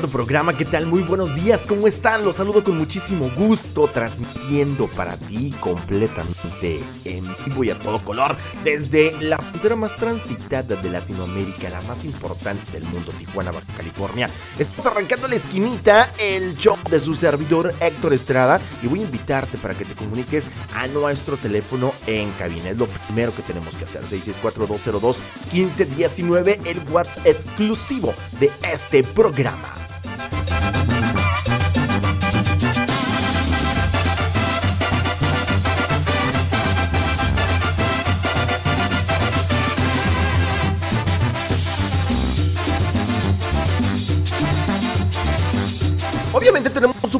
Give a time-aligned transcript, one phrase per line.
[0.00, 0.56] Programa.
[0.56, 0.86] ¿Qué tal?
[0.86, 2.24] Muy buenos días, ¿cómo están?
[2.24, 8.34] Los saludo con muchísimo gusto, transmitiendo para ti completamente en vivo y a todo color
[8.64, 14.30] desde la frontera más transitada de Latinoamérica, la más importante del mundo, Tijuana, Baja California.
[14.58, 19.58] Estamos arrancando la esquinita, el show de su servidor Héctor Estrada, y voy a invitarte
[19.58, 22.70] para que te comuniques a nuestro teléfono en cabina.
[22.70, 29.81] Es lo primero que tenemos que hacer: 664-202-1519, el WhatsApp exclusivo de este programa.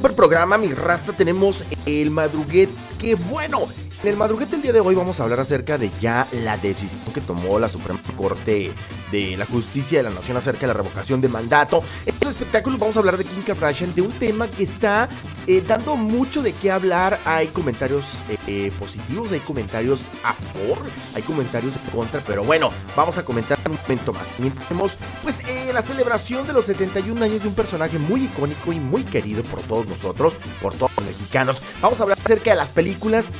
[0.02, 2.68] Super programa, mi raza, tenemos el madruguet,
[2.98, 3.68] que bueno,
[4.02, 7.14] en el madruguete del día de hoy vamos a hablar acerca de ya la decisión
[7.14, 8.72] que tomó la Suprema Corte
[9.12, 11.84] de la Justicia de la Nación acerca de la revocación de mandato.
[12.06, 15.08] En estos espectáculos vamos a hablar de Kim Kardashian, de un tema que está
[15.46, 17.18] eh, dando mucho de qué hablar.
[17.24, 20.78] Hay comentarios eh, positivos, hay comentarios a favor,
[21.14, 24.26] hay comentarios en contra, pero bueno, vamos a comentar un momento más.
[24.68, 28.80] Tenemos pues eh, la celebración de los 71 años de un personaje muy icónico y
[28.80, 31.60] muy querido por todos nosotros, por todos los mexicanos.
[31.82, 33.30] Vamos a hablar acerca de las películas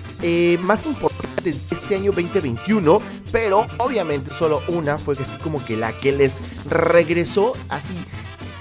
[0.61, 3.00] más importantes de este año 2021,
[3.31, 6.37] pero obviamente solo una fue así como que la que les
[6.69, 7.97] regresó así.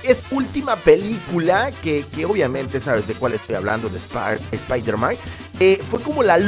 [0.04, 4.00] Es última película que, que obviamente sabes de cuál estoy hablando, de
[4.52, 5.16] Spider-Man,
[5.59, 6.40] eh, fue como la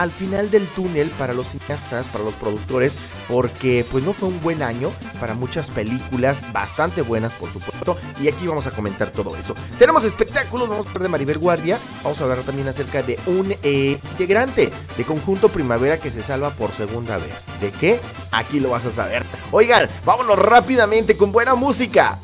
[0.00, 4.40] al final del túnel para los cineastas, para los productores, porque pues no fue un
[4.40, 4.90] buen año
[5.20, 9.54] para muchas películas, bastante buenas por supuesto, y aquí vamos a comentar todo eso.
[9.78, 13.54] Tenemos espectáculos, vamos a hablar de Maribel Guardia, vamos a hablar también acerca de un
[13.62, 17.34] eh, integrante de Conjunto Primavera que se salva por segunda vez.
[17.60, 18.00] ¿De qué?
[18.32, 19.22] Aquí lo vas a saber.
[19.52, 22.18] Oigan, vámonos rápidamente con buena música.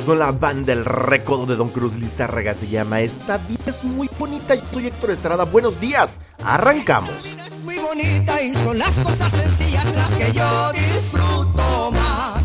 [0.00, 2.54] Ellos son la banda El Recodo de Don Cruz Lizárraga.
[2.54, 4.54] Se llama Esta vida es muy bonita.
[4.54, 5.44] Yo soy Héctor Estrada.
[5.44, 6.20] Buenos días.
[6.42, 7.36] Arrancamos.
[7.36, 12.42] Es muy bonita y son las cosas sencillas las que yo disfruto más.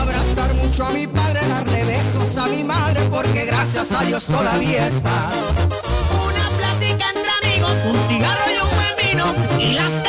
[0.00, 4.86] Abrazar mucho a mi padre, darle besos a mi madre, porque gracias a Dios todavía
[4.86, 5.32] está.
[6.22, 10.02] Una plática entre amigos, un cigarro y un buen vino, y las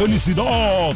[0.00, 0.94] felicidad.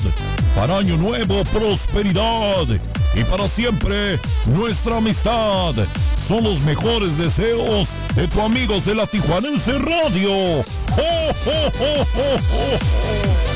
[0.56, 2.66] Para Año Nuevo, prosperidad.
[3.14, 5.74] Y para siempre, nuestra amistad.
[6.16, 10.60] Son los mejores deseos de tu amigos de la Tijuanense Radio.
[10.60, 10.64] ¡Oh,
[11.46, 13.53] oh, oh,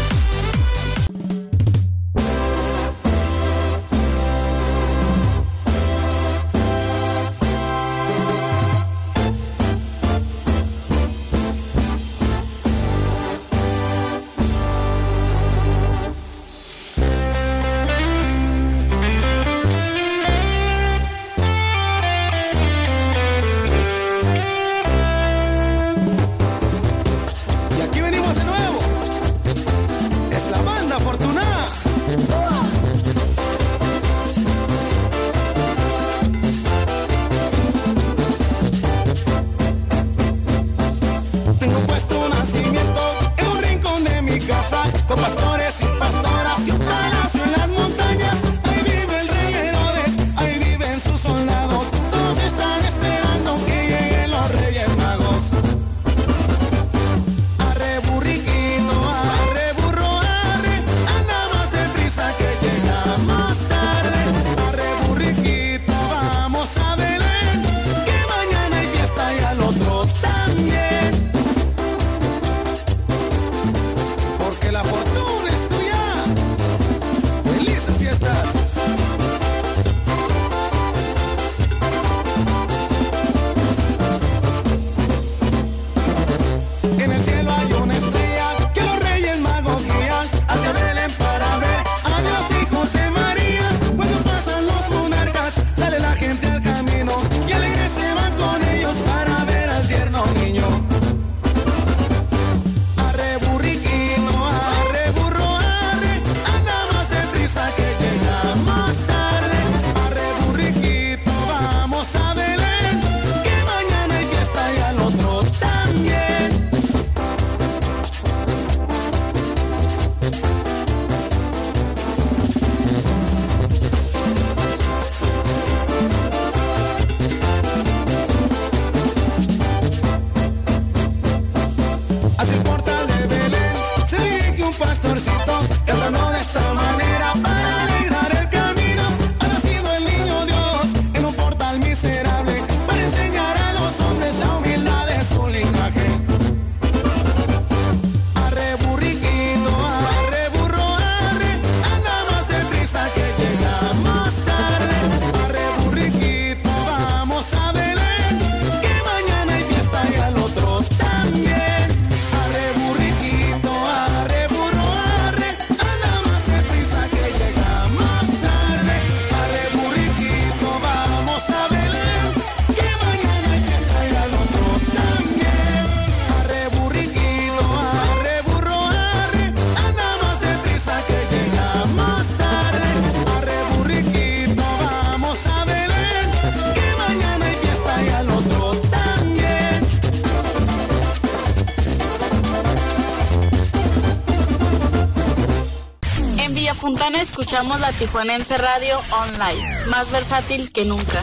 [197.38, 201.22] escuchamos la Tijuanense Radio Online, más versátil que nunca.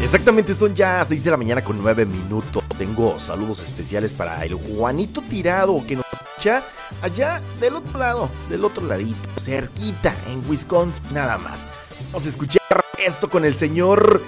[0.00, 2.62] Exactamente, son ya 6 de la mañana con 9 minutos.
[2.78, 6.62] Tengo saludos especiales para el Juanito Tirado que nos escucha
[7.02, 11.66] allá del otro lado, del otro ladito, cerquita, en Wisconsin, nada más.
[12.12, 12.62] Vamos a escuchar
[13.04, 14.22] esto con el señor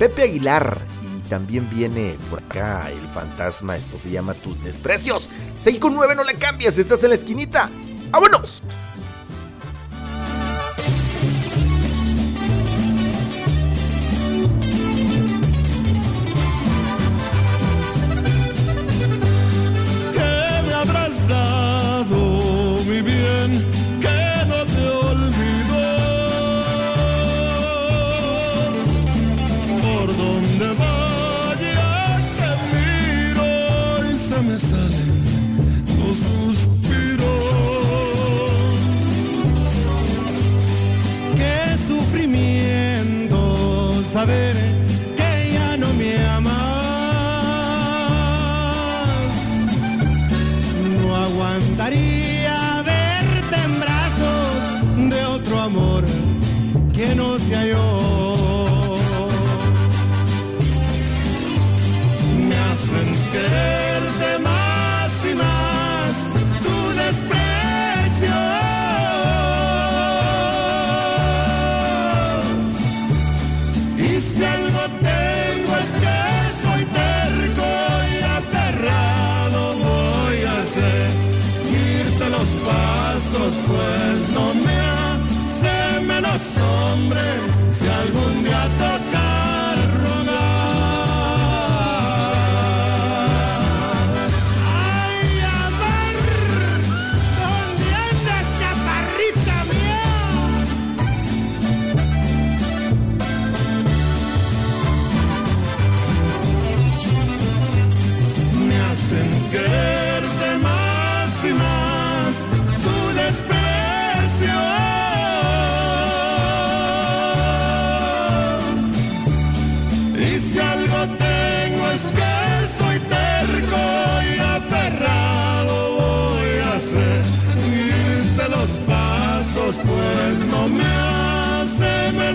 [0.00, 0.78] Pepe Aguilar.
[1.00, 5.30] Y también viene por acá el fantasma, esto se llama Tus Desprecios.
[5.54, 7.70] 6 con 9, no le cambies, estás en la esquinita.
[8.12, 8.62] ¡Vámonos!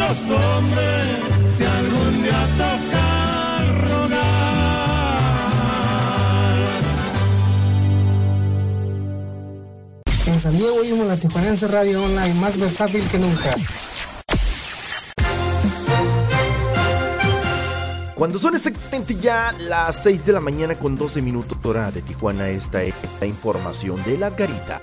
[0.09, 1.03] Hombre
[1.53, 3.07] si algún día toca
[3.87, 4.17] rogar.
[10.27, 13.55] En San Diego oímos la Tijuanense Radio Online más versátil que nunca.
[18.15, 22.47] Cuando son exactamente ya las 6 de la mañana con 12 minutos hora de Tijuana,
[22.49, 24.81] esta es esta información de las garitas.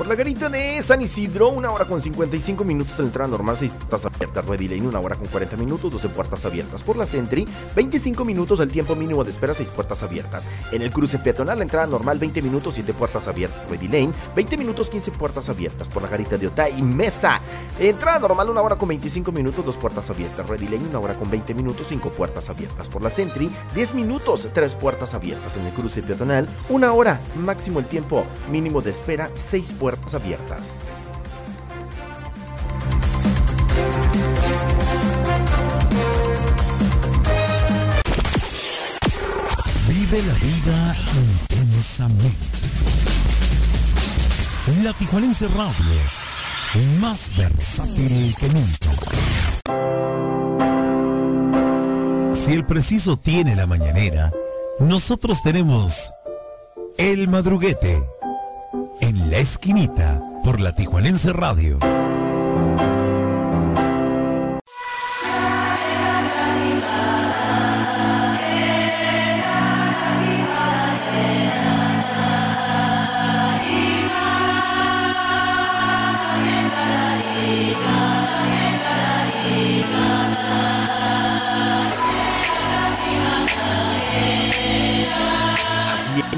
[0.00, 3.70] Por la garita de San Isidro, una hora con 55 minutos la entrada normal, 6
[3.72, 4.46] puertas abiertas.
[4.46, 6.82] Ready Lane, una hora con 40 minutos, 12 puertas abiertas.
[6.82, 10.48] Por la Sentry, 25 minutos el tiempo mínimo de espera, 6 puertas abiertas.
[10.72, 13.68] En el cruce peatonal, la entrada normal, 20 minutos, 7 puertas abiertas.
[13.68, 15.90] Ready Lane, 20 minutos, 15 puertas abiertas.
[15.90, 17.38] Por la garita de Otay, Mesa,
[17.78, 20.48] entrada normal, una hora con 25 minutos, 2 puertas abiertas.
[20.48, 22.88] Ready Lane, una hora con 20 minutos, 5 puertas abiertas.
[22.88, 25.58] Por la Sentry, 10 minutos, 3 puertas abiertas.
[25.58, 30.80] En el cruce peatonal, una hora, máximo el tiempo mínimo de espera, 6 puertas abiertas.
[39.88, 42.38] Vive la vida intensamente.
[44.84, 46.00] La Tijuanense Radio,
[47.00, 48.90] más versátil que nunca.
[52.34, 54.32] Si el preciso tiene la mañanera,
[54.78, 56.12] nosotros tenemos
[56.98, 58.02] el madruguete
[59.00, 61.78] en la esquinita por la Tijuanense Radio.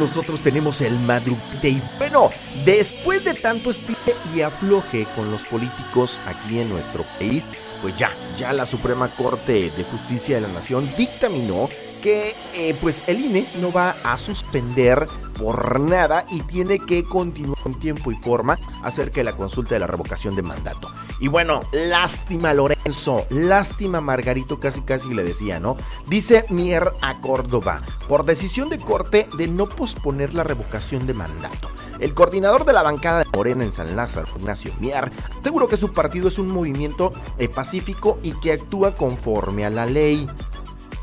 [0.02, 1.70] Nosotros tenemos el madrugate.
[1.70, 2.30] Y bueno,
[2.64, 7.44] después de tanto estire y afloje con los políticos aquí en nuestro país,
[7.80, 11.68] pues ya, ya la Suprema Corte de Justicia de la Nación dictaminó
[12.02, 15.06] que eh, pues el INE no va a suspender
[15.38, 19.80] por nada y tiene que continuar en tiempo y forma acerca de la consulta de
[19.80, 20.92] la revocación de mandato.
[21.22, 25.76] Y bueno, lástima Lorenzo, lástima Margarito, casi casi le decía, ¿no?
[26.08, 31.70] Dice Mier a Córdoba, por decisión de corte de no posponer la revocación de mandato.
[32.00, 35.92] El coordinador de la bancada de Morena en San Lázaro, Ignacio Mier, aseguró que su
[35.92, 40.28] partido es un movimiento eh, pacífico y que actúa conforme a la ley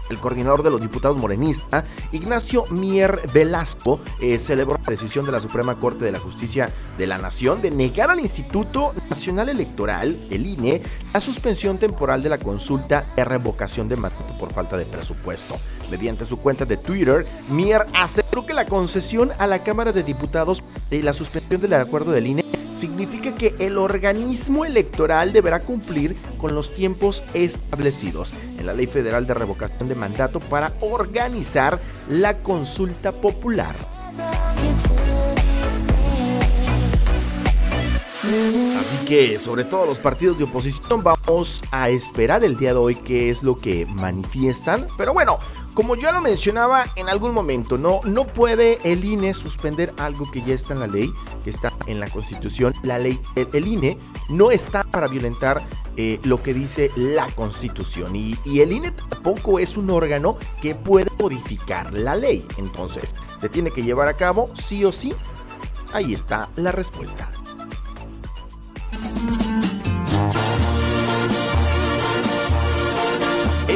[0.10, 5.40] el coordinador de los diputados morenistas, Ignacio Mier Velasco, eh, celebró la decisión de la
[5.40, 10.46] Suprema Corte de la Justicia de la Nación de negar al Instituto Nacional Electoral, el
[10.46, 10.82] INE,
[11.14, 15.58] la suspensión temporal de la consulta de revocación de mandato por falta de presupuesto.
[15.90, 20.64] Mediante su cuenta de Twitter, Mier aseguró que la concesión a la Cámara de Diputados
[20.92, 26.56] y la suspensión del acuerdo del INE significa que el organismo electoral deberá cumplir con
[26.56, 33.12] los tiempos establecidos en la Ley Federal de Revocación de Mandato para organizar la consulta
[33.12, 33.76] popular.
[38.80, 42.96] Así que, sobre todo los partidos de oposición, vamos a esperar el día de hoy
[42.96, 44.86] qué es lo que manifiestan.
[44.98, 45.40] Pero bueno,
[45.80, 50.42] como ya lo mencionaba en algún momento, no, no puede el INE suspender algo que
[50.42, 51.10] ya está en la ley,
[51.46, 52.74] que está en la Constitución.
[52.84, 55.62] La ley, el, el INE no está para violentar
[55.96, 58.14] eh, lo que dice la Constitución.
[58.14, 62.46] Y, y el INE tampoco es un órgano que puede modificar la ley.
[62.58, 65.14] Entonces, se tiene que llevar a cabo sí o sí.
[65.94, 67.32] Ahí está la respuesta.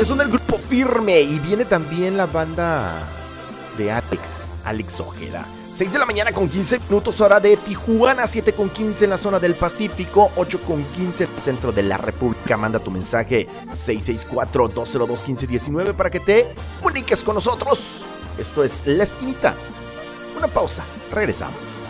[0.05, 1.21] son el grupo firme.
[1.21, 2.91] Y viene también la banda
[3.77, 5.45] de Alex, Alex Ojeda.
[5.73, 9.17] 6 de la mañana con 15 minutos hora de Tijuana, 7 con 15 en la
[9.17, 12.57] zona del Pacífico, 8 con 15 en el centro de la República.
[12.57, 16.45] Manda tu mensaje 664-202-1519 para que te
[16.79, 18.05] comuniques con nosotros.
[18.37, 19.55] Esto es La Esquinita.
[20.37, 21.87] Una pausa, regresamos.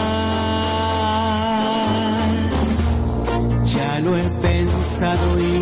[3.76, 5.52] Ya lo he pensado y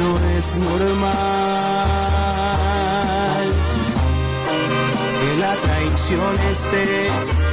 [0.00, 1.86] no es normal.
[5.18, 6.86] Que la traición esté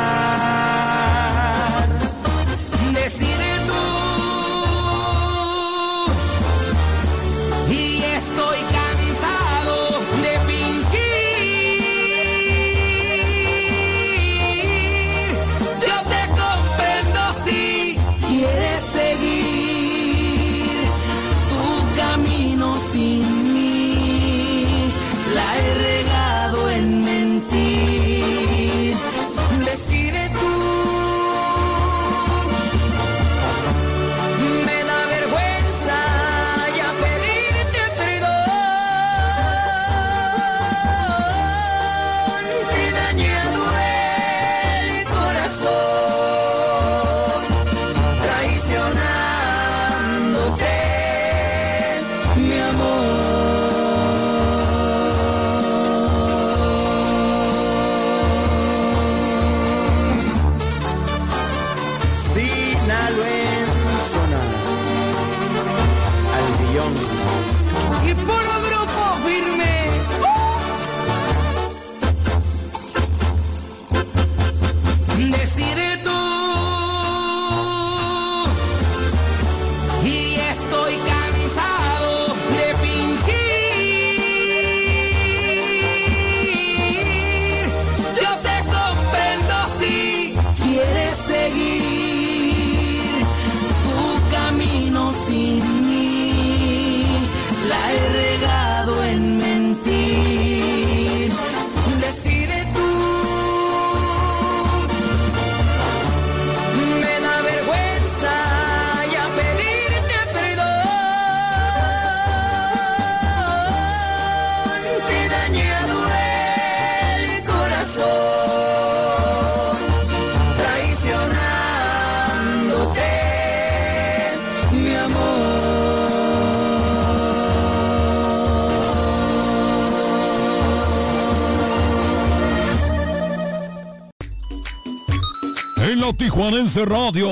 [136.51, 137.29] Permanense Radio.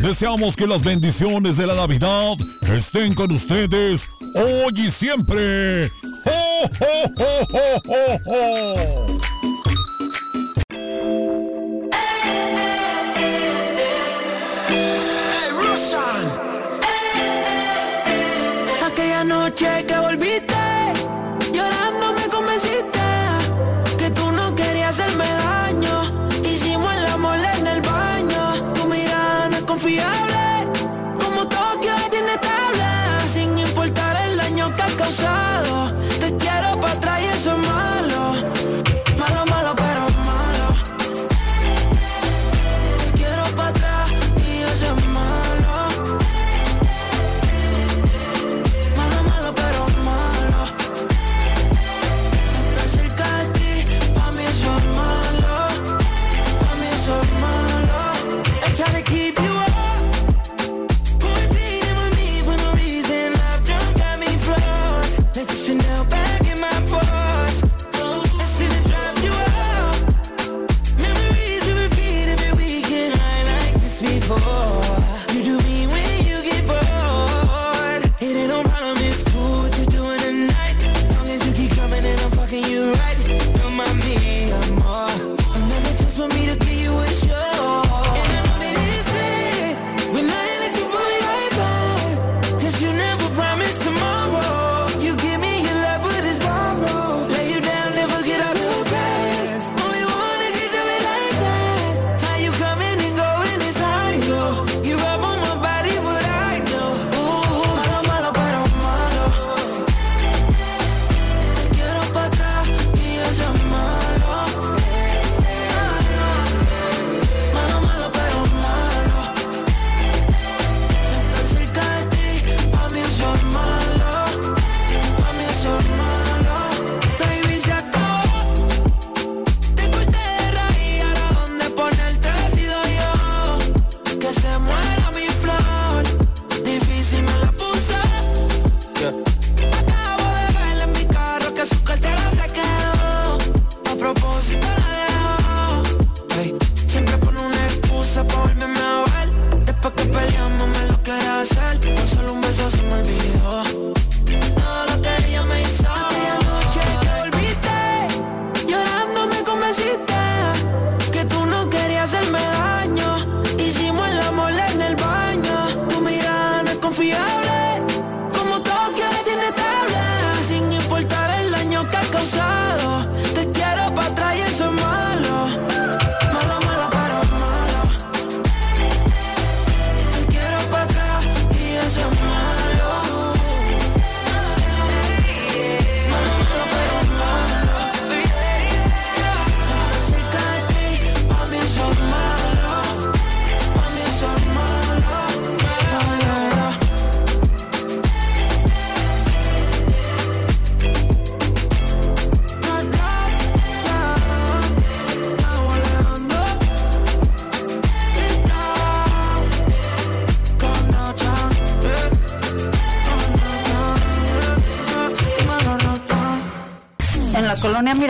[0.00, 5.92] Deseamos que las bendiciones de la Navidad estén con ustedes hoy y siempre.
[18.84, 19.86] Aquella noche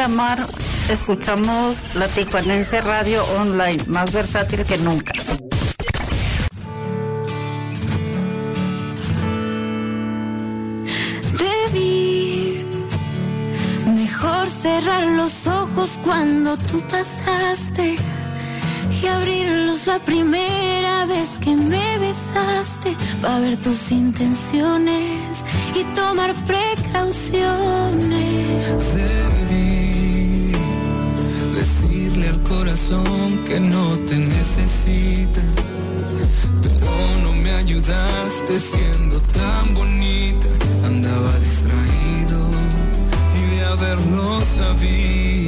[0.09, 0.39] Miramar
[0.89, 5.13] escuchamos la Tijuanense Radio Online, más versátil que nunca.
[11.39, 12.65] Debí
[13.87, 17.97] mejor cerrar los ojos cuando tú pasaste
[19.03, 25.45] y abrirlos la primera vez que me besaste para ver tus intenciones
[25.75, 29.38] y tomar precauciones.
[32.79, 35.41] Corazón que no te necesita,
[36.63, 40.49] pero no me ayudaste siendo tan bonita.
[40.85, 42.39] Andaba distraído
[43.35, 45.48] y de haberlo sabido.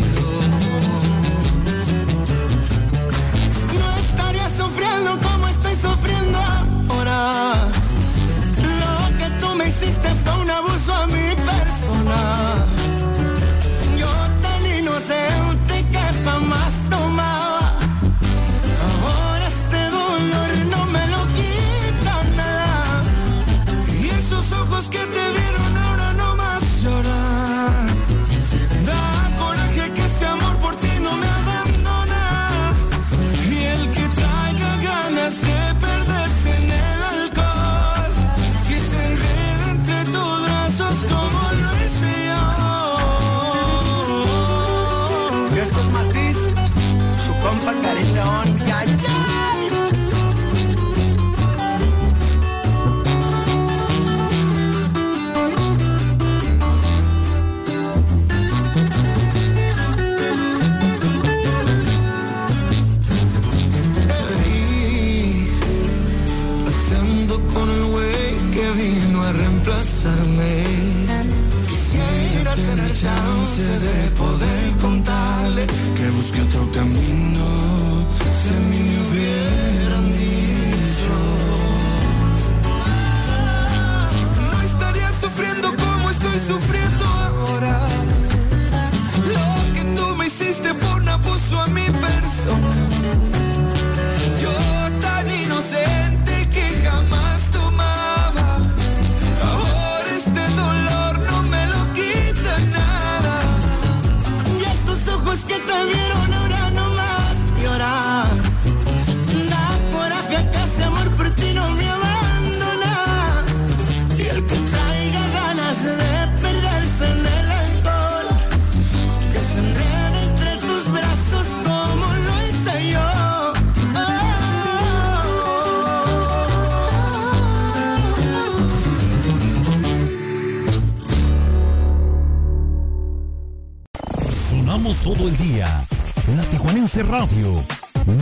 [137.03, 137.65] Radio,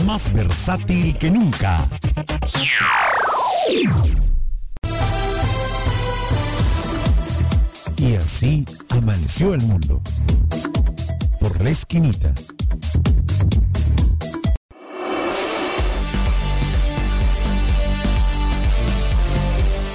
[0.05, 1.87] más versátil que nunca.
[7.97, 10.01] Y así amaneció el mundo.
[11.39, 12.33] Por la esquinita.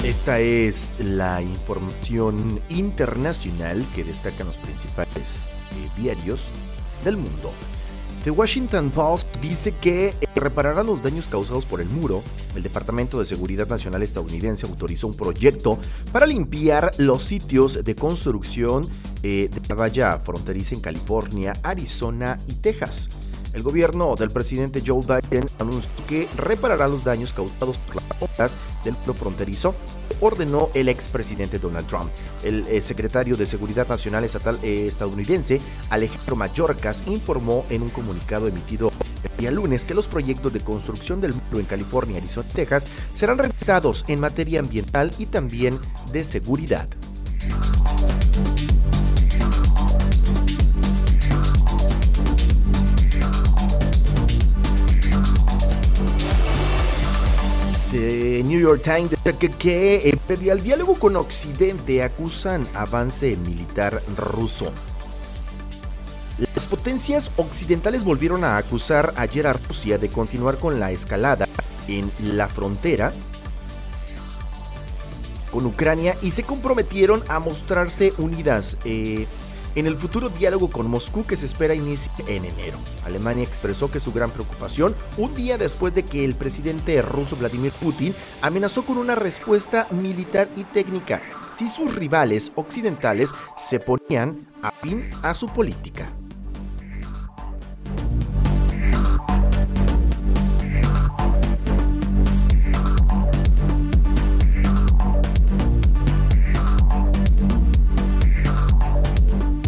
[0.03, 6.45] Esta es la información internacional que destacan los principales eh, diarios
[7.05, 7.53] del mundo.
[8.25, 12.23] The Washington Post dice que eh, reparará los daños causados por el muro.
[12.57, 15.79] El Departamento de Seguridad Nacional estadounidense autorizó un proyecto
[16.11, 18.89] para limpiar los sitios de construcción
[19.23, 23.11] eh, de la valla fronteriza en California, Arizona y Texas.
[23.53, 28.57] El gobierno del presidente Joe Biden anunció que reparará los daños causados por las obras
[28.85, 29.75] del muro fronterizo
[30.21, 32.11] ordenó el expresidente Donald Trump.
[32.43, 38.47] El eh, secretario de Seguridad Nacional estatal eh, estadounidense, Alejandro Mayorkas, informó en un comunicado
[38.47, 42.55] emitido el día lunes que los proyectos de construcción del muro en California, Arizona y
[42.55, 45.79] Texas serán revisados en materia ambiental y también
[46.13, 46.89] de seguridad.
[57.95, 64.03] The New York Times destaca que eh, previo al diálogo con Occidente acusan avance militar
[64.17, 64.73] ruso.
[66.57, 71.47] Las potencias occidentales volvieron a acusar ayer a Rusia de continuar con la escalada
[71.87, 73.13] en la frontera
[75.53, 79.29] con Ucrania y se comprometieron a mostrarse unidas eh,
[79.75, 82.79] en el futuro diálogo con Moscú que se espera inicie en enero.
[83.05, 87.73] Alemania expresó que su gran preocupación un día después de que el presidente ruso Vladimir
[87.73, 91.21] Putin amenazó con una respuesta militar y técnica
[91.55, 96.09] si sus rivales occidentales se ponían a fin a su política.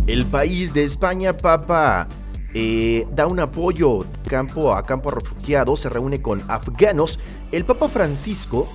[0.07, 2.07] El país de España, Papa,
[2.55, 7.19] eh, da un apoyo campo a campo a refugiados, se reúne con afganos.
[7.51, 8.69] El Papa Francisco,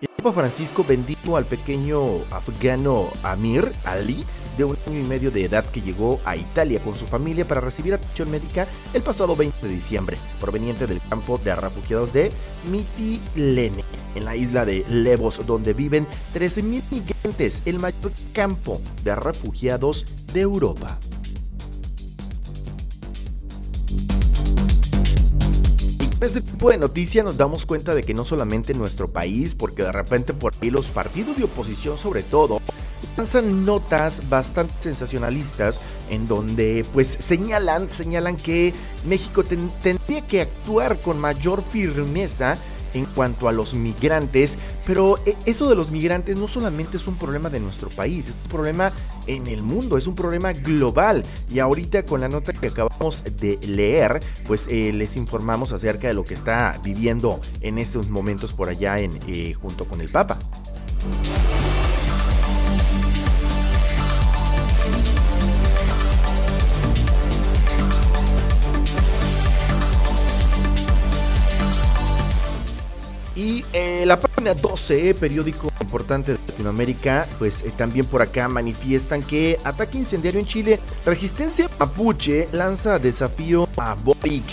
[0.00, 2.00] el Papa Francisco bendijo al pequeño
[2.32, 4.24] afgano Amir Ali,
[4.58, 7.60] de un año y medio de edad, que llegó a Italia con su familia para
[7.60, 12.32] recibir atención médica el pasado 20 de diciembre, proveniente del campo de refugiados de
[12.68, 13.84] Mitilene,
[14.16, 20.40] en la isla de Levos, donde viven 13.000 migrantes, el mayor campo de refugiados de
[20.40, 20.98] Europa.
[26.18, 29.54] Con este tipo de noticia nos damos cuenta de que no solamente en nuestro país,
[29.54, 32.60] porque de repente por ahí los partidos de oposición sobre todo,
[33.18, 38.72] lanzan notas bastante sensacionalistas en donde pues señalan, señalan que
[39.06, 42.56] México ten- tendría que actuar con mayor firmeza
[42.94, 47.16] en cuanto a los migrantes, pero eh, eso de los migrantes no solamente es un
[47.16, 48.92] problema de nuestro país, es un problema
[49.26, 51.24] en el mundo, es un problema global.
[51.50, 56.14] Y ahorita con la nota que acabamos de leer, pues eh, les informamos acerca de
[56.14, 60.38] lo que está viviendo en estos momentos por allá en, eh, junto con el Papa.
[73.36, 79.22] Y eh, la página 12, periódico importante de Latinoamérica, pues eh, también por acá manifiestan
[79.22, 84.44] que ataque incendiario en Chile, resistencia mapuche lanza desafío a Boric.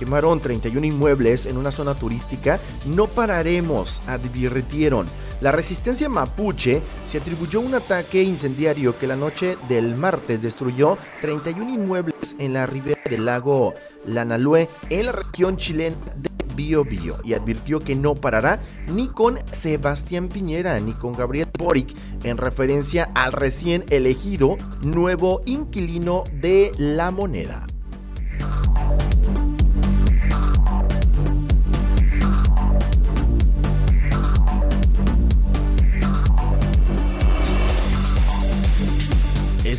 [0.00, 2.58] Quemaron 31 inmuebles en una zona turística.
[2.84, 5.06] No pararemos, advirtieron.
[5.40, 11.74] La resistencia mapuche se atribuyó un ataque incendiario que la noche del martes destruyó 31
[11.74, 13.72] inmuebles en la ribera del lago
[14.06, 18.58] Lanalue, en la región chilena de Bio Bio, y advirtió que no parará
[18.92, 26.24] ni con Sebastián Piñera ni con Gabriel Boric en referencia al recién elegido nuevo inquilino
[26.32, 27.66] de la moneda.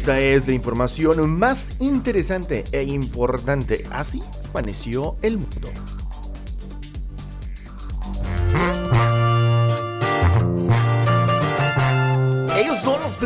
[0.08, 3.84] Esta es la información más interesante e importante.
[3.92, 5.70] Así amaneció el mundo.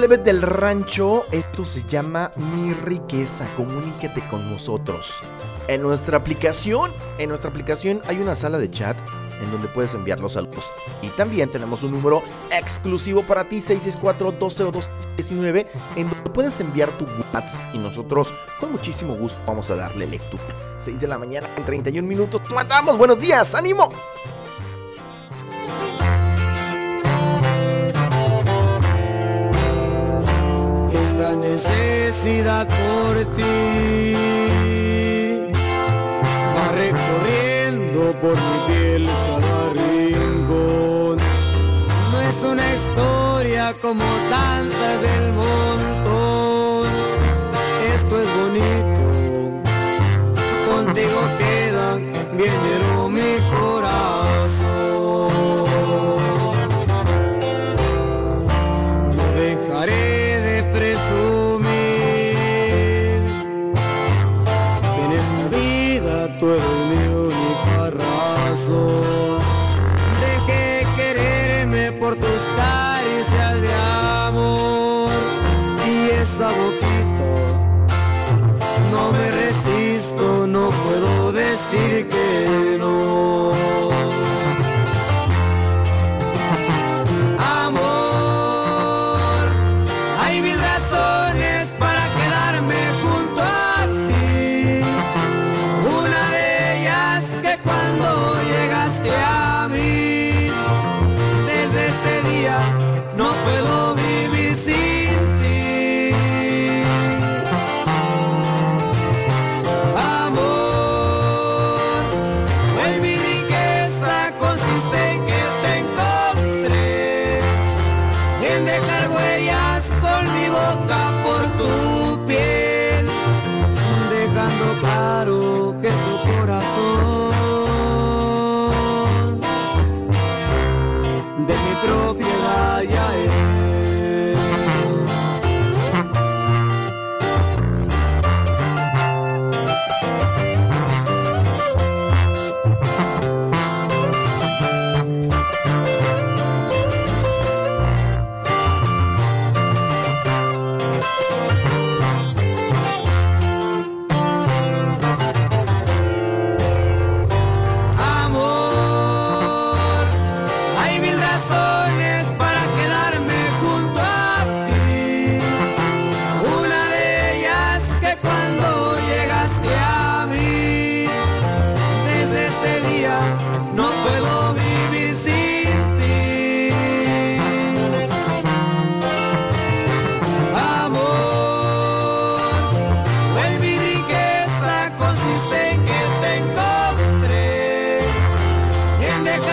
[0.02, 1.28] Plebes del rancho.
[1.32, 3.46] Esto se llama Mi Riqueza.
[3.56, 5.20] Comuníquete con nosotros.
[5.68, 8.98] En nuestra aplicación, en nuestra aplicación hay una sala de chat
[9.44, 10.72] en donde puedes enviar los saludos.
[11.04, 17.76] Y también tenemos un número exclusivo para ti, 664-202-19, en donde puedes enviar tu WhatsApp
[17.76, 20.42] y nosotros con muchísimo gusto vamos a darle lectura.
[20.80, 22.42] 6 de la mañana en 31 minutos.
[22.56, 22.98] ¡Matamos!
[22.98, 23.54] ¡Buenos días!
[23.54, 23.92] ¡Ánimo!
[31.52, 34.16] Necesidad por ti
[36.56, 41.18] va recorriendo por mi piel cada rincón.
[42.12, 46.88] No es una historia como tantas del montón.
[47.96, 49.04] Esto es bonito,
[50.70, 51.88] contigo queda
[52.38, 52.81] bien lleno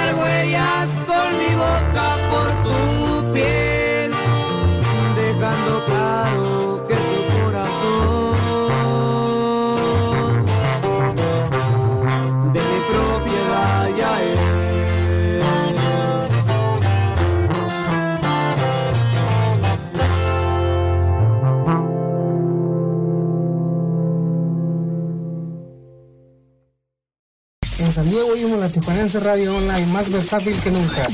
[0.09, 2.28] dejar huellas con mi boca.
[28.79, 31.09] Tijuanense Radio Online, más versátil que nunca.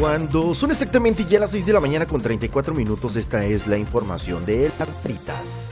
[0.00, 3.76] Cuando son exactamente ya las 6 de la mañana con 34 minutos, esta es la
[3.76, 5.65] información de las fritas.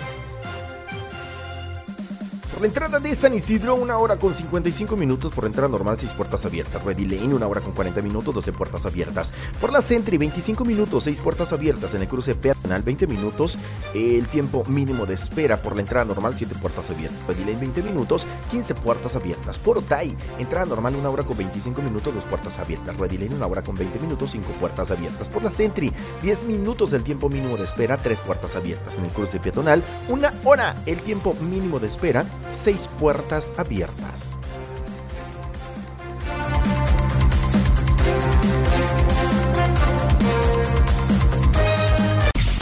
[2.64, 5.34] La entrada de San Isidro, una hora con 55 minutos.
[5.34, 6.82] Por entrada normal, 6 puertas abiertas.
[6.82, 9.34] Ready Lane, una hora con 40 minutos, 12 puertas abiertas.
[9.60, 11.92] Por la Sentry, 25 minutos, 6 puertas abiertas.
[11.92, 13.58] En el cruce peatonal, 20 minutos.
[13.92, 17.18] El tiempo mínimo de espera por la entrada normal, 7 puertas abiertas.
[17.28, 19.58] Ready Lane, 20 minutos, 15 puertas abiertas.
[19.58, 22.96] Por Otay, entrada normal, una hora con 25 minutos, 2 puertas abiertas.
[22.96, 25.28] Ready Lane, una hora con 20 minutos, 5 puertas abiertas.
[25.28, 25.92] Por la Sentry,
[26.22, 28.96] 10 minutos el tiempo mínimo de espera, 3 puertas abiertas.
[28.96, 32.24] En el cruce peatonal, una hora el tiempo mínimo de espera,
[32.54, 34.38] 6 puertas abiertas.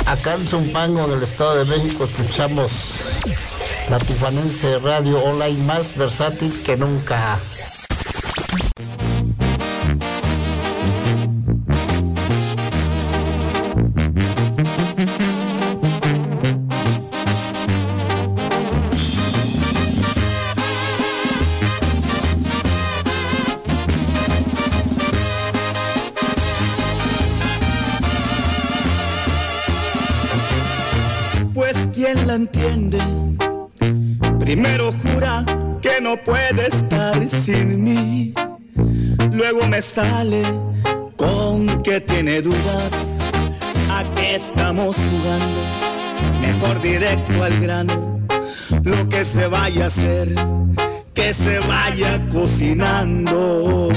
[0.07, 2.71] Acá en Zumpango, en el Estado de México, escuchamos
[3.89, 7.39] la Tijuanense Radio Online más versátil que nunca.
[32.35, 32.99] Entiende.
[34.39, 35.45] Primero jura
[35.81, 38.35] que no puede estar sin mí.
[39.33, 40.43] Luego me sale
[41.17, 42.93] con que tiene dudas.
[43.91, 45.61] ¿A qué estamos jugando?
[46.41, 48.21] Mejor directo al grano.
[48.83, 50.35] Lo que se vaya a hacer,
[51.15, 53.91] que se vaya cocinando.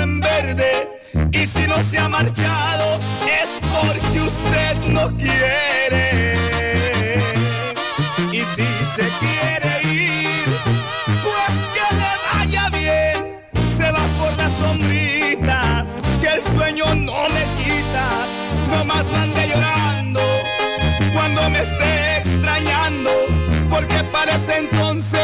[0.00, 0.88] En verde.
[1.32, 6.34] Y si no se ha marchado, es porque usted no quiere.
[8.30, 10.48] Y si se quiere ir,
[11.22, 13.18] pues que le vaya bien.
[13.76, 15.86] Se va por la sombrita,
[16.20, 18.06] que el sueño no me quita.
[18.70, 20.20] No más me ande llorando
[21.12, 23.10] cuando me esté extrañando,
[23.68, 25.21] porque parece entonces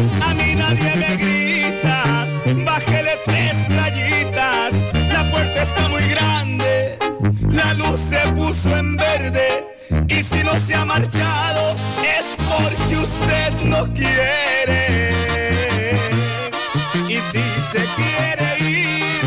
[0.00, 2.26] A mí nadie me grita,
[2.64, 4.72] bájele tres rayitas.
[5.12, 6.98] La puerta está muy grande,
[7.50, 9.66] la luz se puso en verde.
[10.08, 15.10] Y si no se ha marchado, es porque usted no quiere.
[17.06, 19.20] Y si se quiere ir,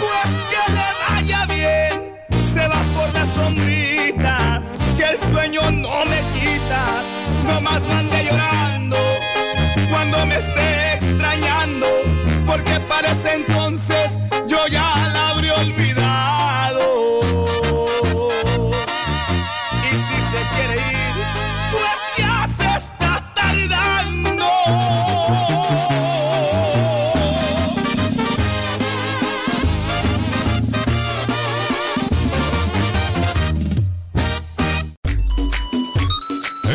[0.00, 2.14] pues que le vaya bien.
[2.54, 4.62] Se va por la sombrita,
[4.96, 6.82] que el sueño no me quita.
[7.46, 8.79] No más me ande llorando
[13.00, 14.10] porque parece entonces
[14.48, 17.20] yo ya la habré olvidado.
[19.84, 21.14] Y si se quiere ir,
[21.72, 24.48] pues ya se está tardando.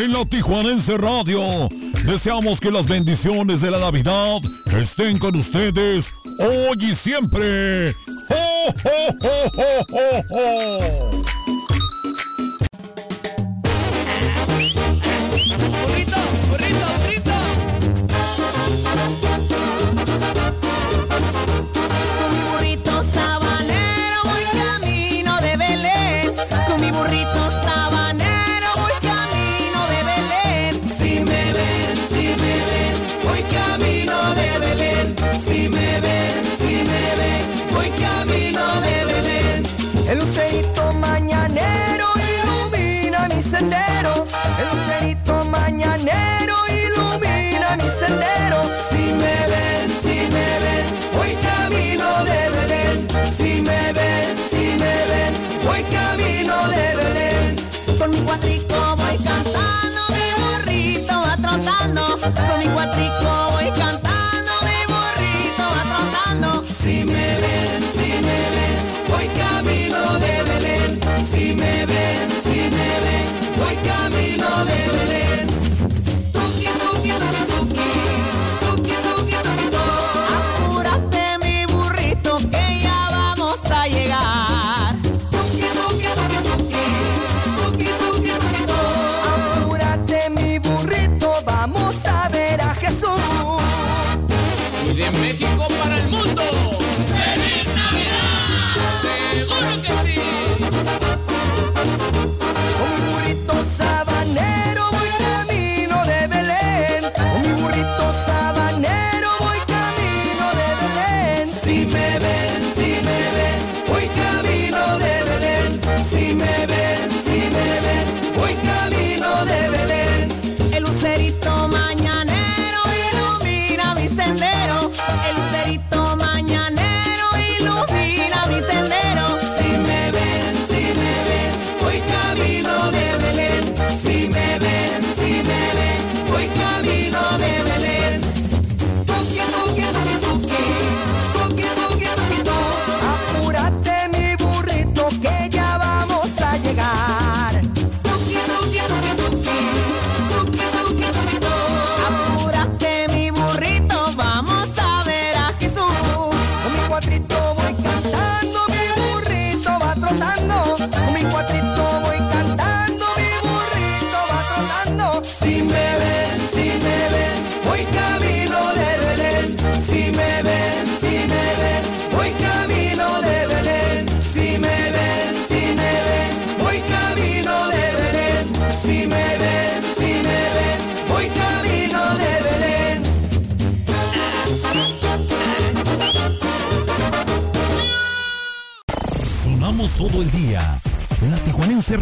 [0.01, 1.41] En la Tijuanense Radio
[2.05, 4.39] deseamos que las bendiciones de la Navidad
[4.77, 7.95] estén con ustedes hoy y siempre.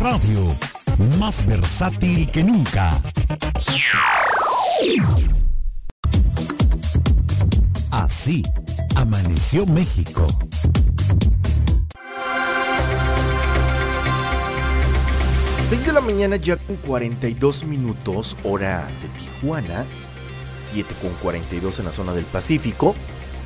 [0.04, 0.54] Radio,
[1.18, 3.02] más versátil que nunca.
[7.90, 8.44] Así
[8.98, 10.28] amaneció México.
[15.86, 19.86] De la mañana ya con 42 minutos, hora de Tijuana.
[20.72, 22.94] 7 con 42 en la zona del Pacífico.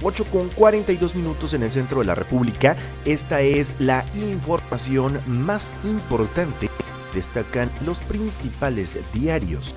[0.01, 2.75] 8 con 42 minutos en el centro de la República.
[3.05, 6.69] Esta es la información más importante.
[7.13, 9.75] Destacan los principales diarios,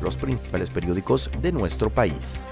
[0.00, 2.46] los principales periódicos de nuestro país.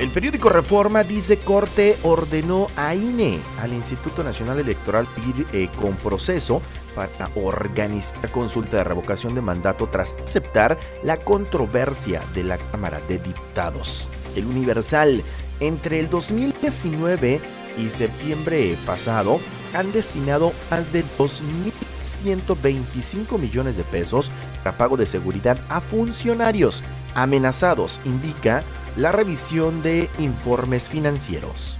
[0.00, 5.94] El periódico Reforma dice Corte ordenó a INE, al Instituto Nacional Electoral, ir eh, con
[5.96, 6.62] proceso
[6.94, 13.18] para organizar consulta de revocación de mandato tras aceptar la controversia de la Cámara de
[13.18, 14.08] Diputados.
[14.34, 15.22] El Universal,
[15.60, 17.38] entre el 2019
[17.76, 19.38] y septiembre pasado,
[19.74, 24.30] han destinado más de 2.125 millones de pesos
[24.64, 26.82] para pago de seguridad a funcionarios
[27.14, 28.64] amenazados, indica
[29.00, 31.78] la revisión de informes financieros.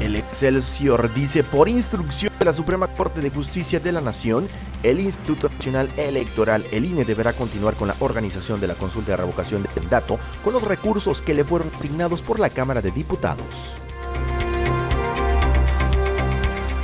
[0.00, 4.48] El Excelsior dice, por instrucción de la Suprema Corte de Justicia de la Nación,
[4.82, 9.18] el Instituto Nacional Electoral, el INE, deberá continuar con la organización de la consulta de
[9.18, 13.76] revocación de mandato con los recursos que le fueron asignados por la Cámara de Diputados.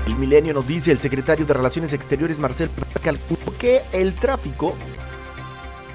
[0.07, 2.71] El Milenio nos dice, el secretario de Relaciones Exteriores, Marcel
[3.03, 4.77] calculó que el tráfico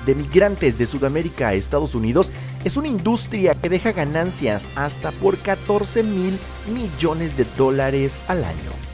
[0.06, 2.32] de migrantes de Sudamérica a Estados Unidos
[2.64, 6.38] es una industria que deja ganancias hasta por 14 mil
[6.74, 8.85] millones de dólares al año.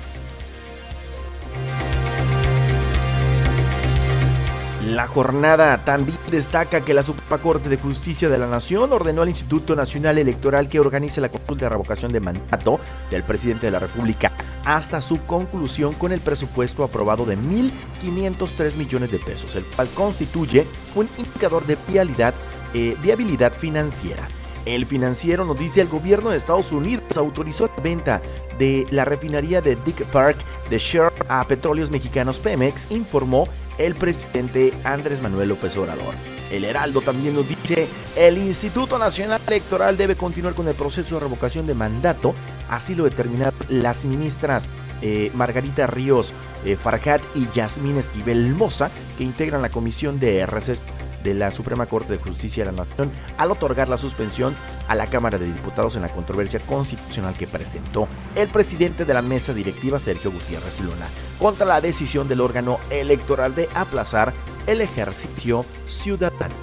[4.85, 9.29] La jornada también destaca que la Suprema Corte de Justicia de la Nación ordenó al
[9.29, 12.79] Instituto Nacional Electoral que organice la consulta de revocación de mandato
[13.11, 14.31] del presidente de la República
[14.65, 20.65] hasta su conclusión con el presupuesto aprobado de 1.503 millones de pesos, el cual constituye
[20.95, 22.33] un indicador de viabilidad,
[22.73, 24.27] eh, viabilidad financiera.
[24.65, 28.21] El financiero nos dice el gobierno de Estados Unidos autorizó la venta
[28.57, 30.37] de la refinería de Dick Park
[30.69, 33.47] de Shell a Petróleos Mexicanos Pemex, informó
[33.85, 36.13] el presidente Andrés Manuel López Obrador.
[36.51, 41.21] El Heraldo también nos dice, el Instituto Nacional Electoral debe continuar con el proceso de
[41.21, 42.33] revocación de mandato,
[42.69, 44.67] así lo determinaron las ministras
[45.01, 46.31] eh, Margarita Ríos
[46.65, 50.81] eh, Farhat y Yasmín Esquivel Moza, que integran la comisión de receso
[51.23, 54.55] de la Suprema Corte de Justicia de la Nación al otorgar la suspensión
[54.87, 59.21] a la Cámara de Diputados en la controversia constitucional que presentó el presidente de la
[59.21, 61.07] mesa directiva Sergio Gutiérrez Luna
[61.39, 64.33] contra la decisión del órgano electoral de aplazar
[64.67, 66.53] el ejercicio ciudadano.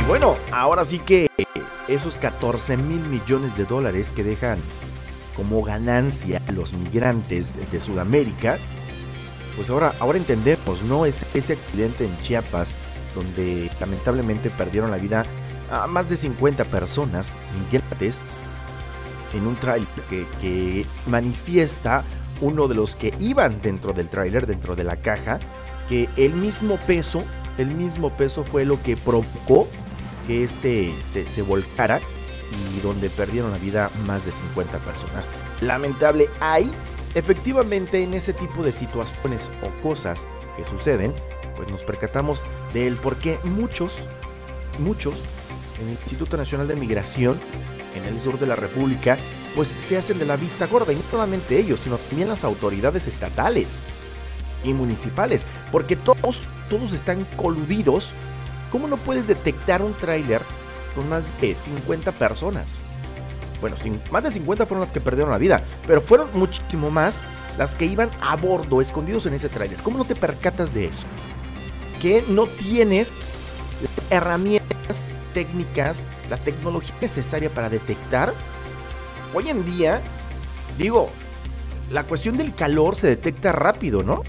[0.00, 1.28] Y bueno, ahora sí que
[1.88, 4.58] esos 14 mil millones de dólares que dejan
[5.36, 8.58] como ganancia los migrantes de Sudamérica,
[9.56, 11.06] pues ahora, ahora entendemos, ¿no?
[11.06, 12.74] Ese, ese accidente en Chiapas,
[13.14, 15.24] donde lamentablemente perdieron la vida
[15.70, 18.22] a más de 50 personas migrantes
[19.32, 22.04] en un trailer que, que manifiesta
[22.40, 25.38] uno de los que iban dentro del tráiler, dentro de la caja,
[25.88, 27.24] que el mismo peso,
[27.58, 29.68] el mismo peso fue lo que provocó
[30.26, 32.00] que este se, se volcara
[32.76, 35.30] y donde perdieron la vida más de 50 personas.
[35.60, 36.70] Lamentable, hay
[37.14, 41.12] efectivamente en ese tipo de situaciones o cosas que suceden,
[41.56, 42.42] pues nos percatamos
[42.72, 44.06] del por qué muchos,
[44.78, 45.14] muchos
[45.80, 47.38] en el Instituto Nacional de Migración
[47.94, 49.16] en el sur de la República,
[49.54, 53.06] pues se hacen de la vista gorda y no solamente ellos, sino también las autoridades
[53.06, 53.78] estatales
[54.64, 58.12] y municipales, porque todos, todos están coludidos.
[58.70, 60.42] ¿Cómo no puedes detectar un tráiler
[60.96, 62.78] con más de 50 personas?
[63.60, 67.22] Bueno, sin- más de 50 fueron las que perdieron la vida, pero fueron muchísimo más
[67.56, 69.78] las que iban a bordo, escondidos en ese tráiler.
[69.82, 71.06] ¿Cómo no te percatas de eso?
[72.00, 73.12] Que no tienes
[73.82, 78.32] las herramientas técnicas, la tecnología necesaria para detectar.
[79.34, 80.00] Hoy en día,
[80.78, 81.08] digo,
[81.90, 84.22] la cuestión del calor se detecta rápido, ¿no?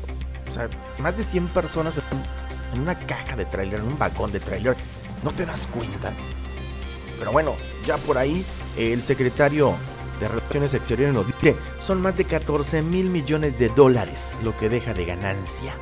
[0.49, 0.69] O sea,
[1.01, 4.39] más de 100 personas en, un- en una caja de tráiler, en un vagón de
[4.39, 4.75] tráiler,
[5.23, 6.11] no te das cuenta.
[7.17, 7.55] Pero bueno,
[7.85, 8.45] ya por ahí
[8.77, 9.75] el secretario
[10.19, 14.69] de Relaciones Exteriores nos dice, son más de 14 mil millones de dólares lo que
[14.69, 15.73] deja de ganancia.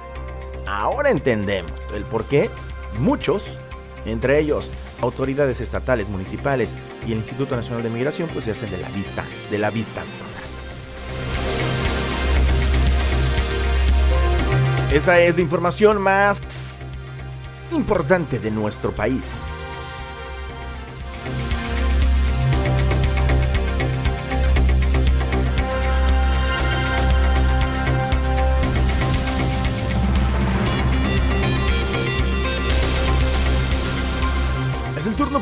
[0.66, 2.50] Ahora entendemos el por qué
[3.00, 3.58] muchos,
[4.06, 4.72] entre ellos
[5.02, 6.74] autoridades estatales, municipales
[7.06, 10.02] y el Instituto Nacional de Migración, pues se hacen de la vista, de la vista.
[14.94, 16.80] Esta es la información más
[17.72, 19.24] importante de nuestro país.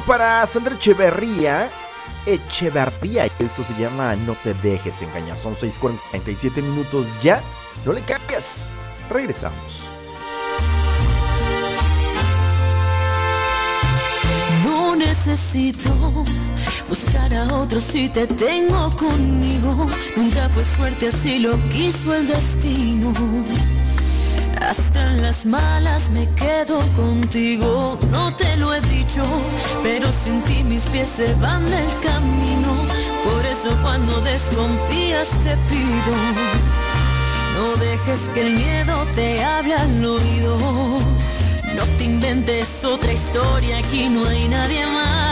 [0.01, 1.69] Para Sandra Echeverría.
[2.25, 3.25] Echeverría.
[3.39, 5.37] Esto se llama No te dejes engañar.
[5.37, 7.41] Son 6:47 minutos ya.
[7.85, 8.67] No le cambies.
[9.09, 9.87] Regresamos.
[14.63, 15.89] No necesito
[16.87, 19.87] buscar a otro si te tengo conmigo.
[20.15, 23.13] Nunca fue suerte, así lo quiso el destino.
[24.71, 27.99] Hasta en las malas me quedo contigo.
[28.09, 29.21] No te lo he dicho,
[29.83, 32.71] pero sin ti mis pies se van del camino.
[33.21, 36.15] Por eso cuando desconfías te pido.
[37.57, 40.57] No dejes que el miedo te hable al oído.
[41.75, 45.30] No te inventes otra historia, aquí no hay nadie más.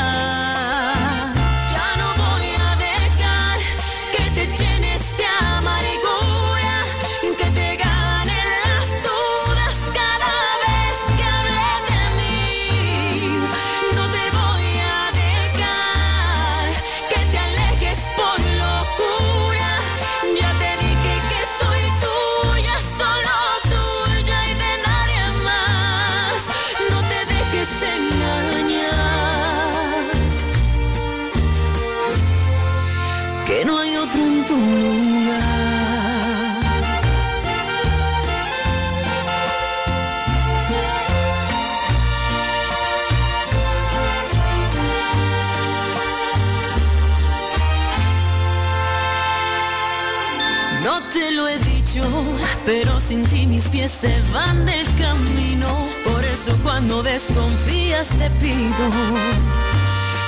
[53.09, 55.67] Sin ti mis pies se van del camino.
[56.05, 58.85] Por eso cuando desconfías te pido,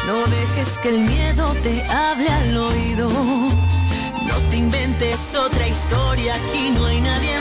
[0.08, 3.08] no dejes que el miedo te hable al oído.
[3.08, 7.41] No te inventes otra historia, aquí no hay nadie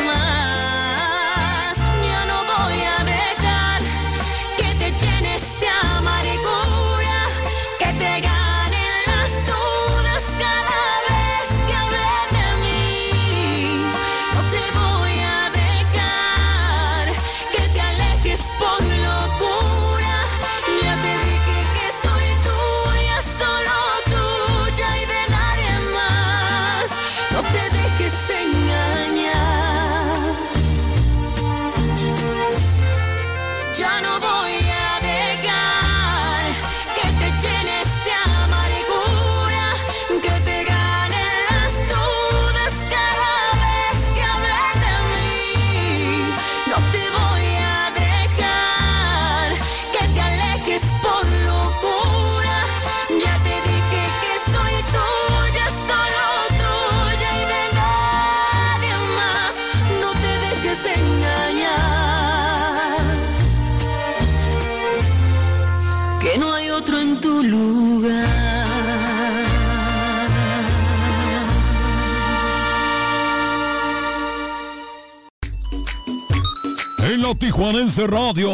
[77.61, 78.51] Tijuanense Radio.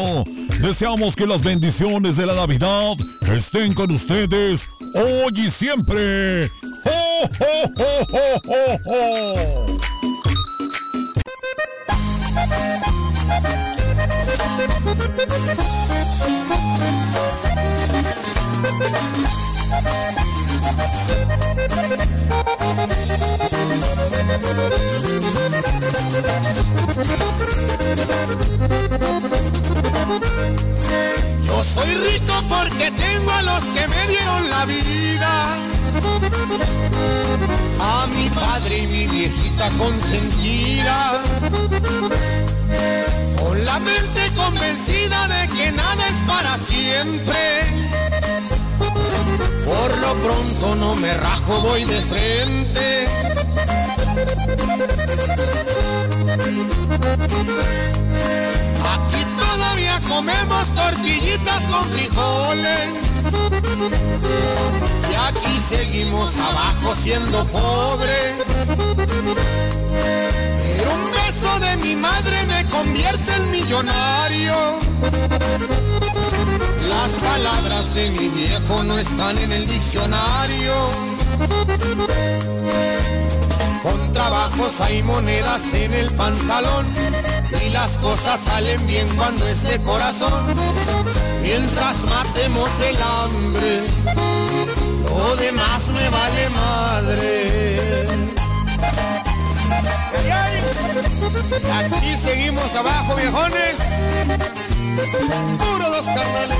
[0.60, 2.96] Deseamos que las bendiciones de la Navidad
[3.32, 6.50] estén con ustedes hoy y siempre.
[31.76, 35.32] soy rico porque tengo a los que me dieron la vida.
[37.80, 41.22] A mi padre y mi viejita consentida.
[43.40, 47.40] Con la mente convencida de que nada es para siempre.
[49.70, 52.86] Por lo pronto no me rajo, voy de frente.
[60.16, 62.88] Comemos tortillitas con frijoles.
[65.10, 68.36] Y aquí seguimos abajo siendo pobres.
[70.74, 74.78] Pero un beso de mi madre me convierte en millonario.
[76.88, 80.72] Las palabras de mi viejo no están en el diccionario.
[83.82, 86.86] Con trabajos hay monedas en el pantalón
[87.52, 90.54] y las cosas salen bien cuando es de corazón.
[91.42, 93.82] Mientras matemos el hambre,
[95.04, 98.06] lo demás me vale madre.
[101.72, 103.76] Aquí seguimos abajo, viejones.
[105.58, 106.58] Puro los carnales.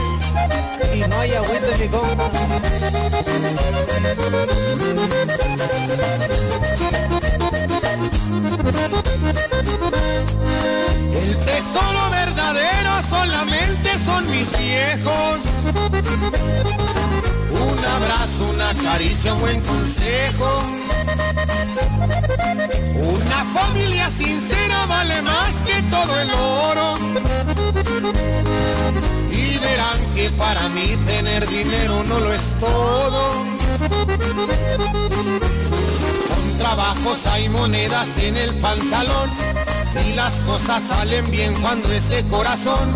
[0.94, 2.30] Y no hay agüita mi compa.
[11.56, 15.38] El tesoro verdadero solamente son mis viejos.
[17.50, 20.62] Un abrazo, una caricia, un buen consejo.
[22.94, 26.94] Una familia sincera vale más que todo el oro.
[29.30, 33.44] Y verán que para mí tener dinero no lo es todo.
[36.28, 39.65] Con trabajos hay monedas en el pantalón.
[40.04, 42.92] Y las cosas salen bien cuando es de corazón.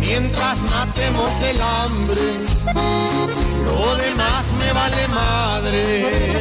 [0.00, 2.20] Mientras matemos el hambre,
[3.64, 6.38] lo demás me vale madre.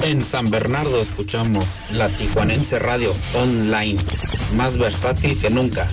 [0.00, 3.98] En San Bernardo escuchamos la Tijuanense Radio Online,
[4.56, 5.86] más versátil que nunca.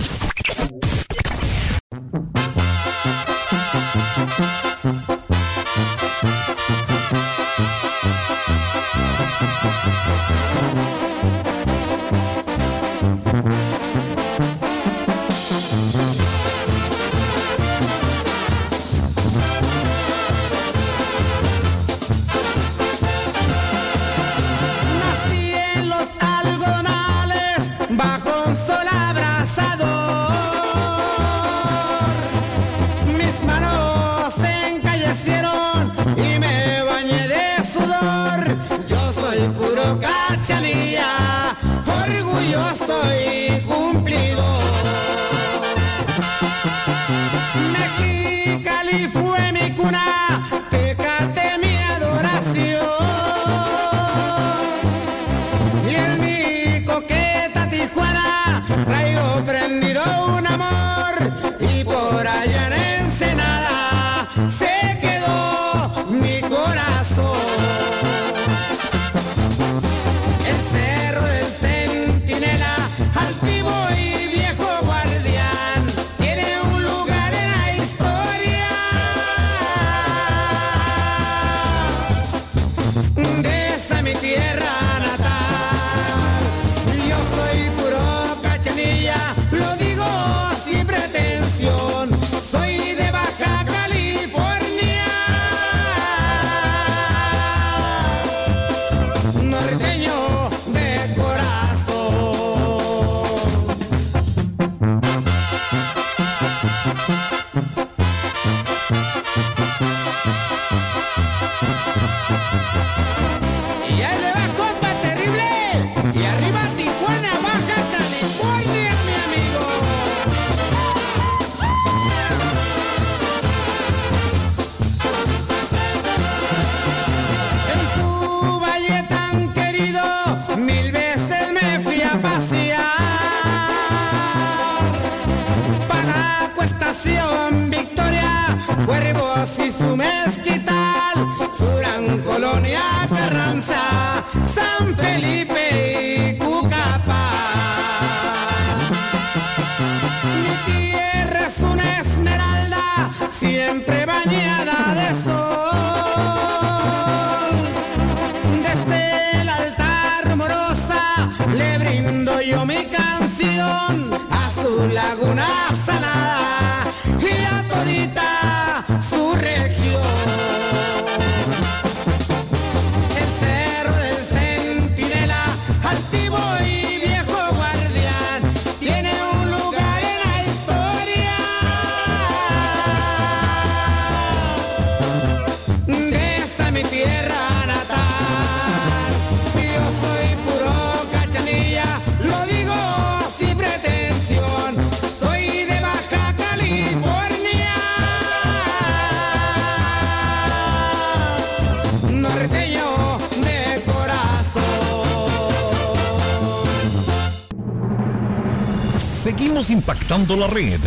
[209.26, 210.78] Seguimos impactando la red.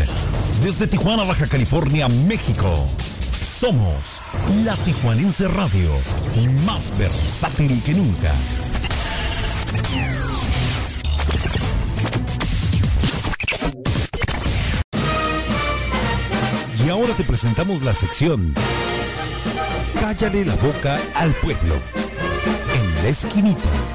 [0.64, 2.88] Desde Tijuana, Baja California, México.
[3.44, 4.22] Somos
[4.64, 5.90] la Tijuanense Radio,
[6.66, 8.34] más versátil que nunca.
[16.86, 18.54] Y ahora te presentamos la sección
[20.00, 21.76] Cállale la boca al pueblo.
[22.74, 23.89] En la esquinita.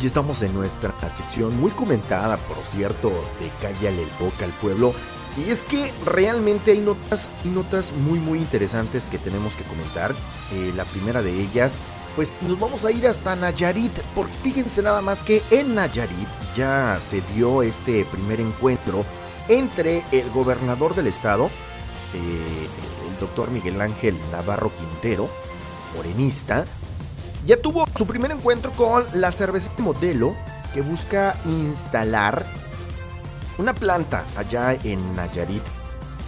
[0.00, 4.94] Ya estamos en nuestra sección muy comentada, por cierto, de Cállale el boca al pueblo.
[5.36, 10.14] Y es que realmente hay notas, notas muy muy interesantes que tenemos que comentar.
[10.52, 11.78] Eh, la primera de ellas,
[12.16, 16.98] pues nos vamos a ir hasta Nayarit, porque fíjense nada más que en Nayarit ya
[17.02, 19.04] se dio este primer encuentro
[19.48, 21.50] entre el gobernador del estado,
[22.14, 22.68] eh,
[23.10, 25.28] el doctor Miguel Ángel Navarro Quintero,
[25.94, 26.64] morenista,
[27.46, 30.34] ya tuvo su primer encuentro con la cervecería Modelo,
[30.74, 32.44] que busca instalar
[33.58, 35.62] una planta allá en Nayarit.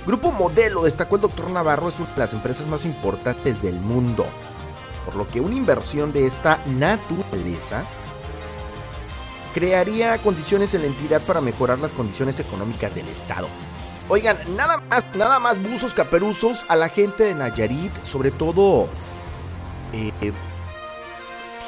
[0.06, 4.26] Grupo Modelo, destacó el doctor Navarro, es una de las empresas más importantes del mundo,
[5.04, 7.84] por lo que una inversión de esta naturaleza
[9.54, 13.48] crearía condiciones en la entidad para mejorar las condiciones económicas del Estado.
[14.08, 18.88] Oigan, nada más, nada más buzos caperuzos a la gente de Nayarit, sobre todo
[19.92, 20.10] eh,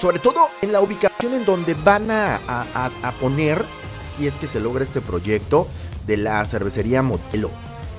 [0.05, 3.65] sobre todo en la ubicación en donde van a, a- poner,
[4.05, 5.67] si es que se logra este proyecto,
[6.07, 7.49] de la cervecería Modelo.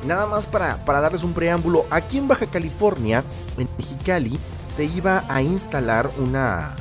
[0.05, 3.23] Nada más para, para darles un preámbulo, aquí en Baja California,
[3.57, 4.37] en Mexicali,
[4.71, 6.75] se iba a instalar una,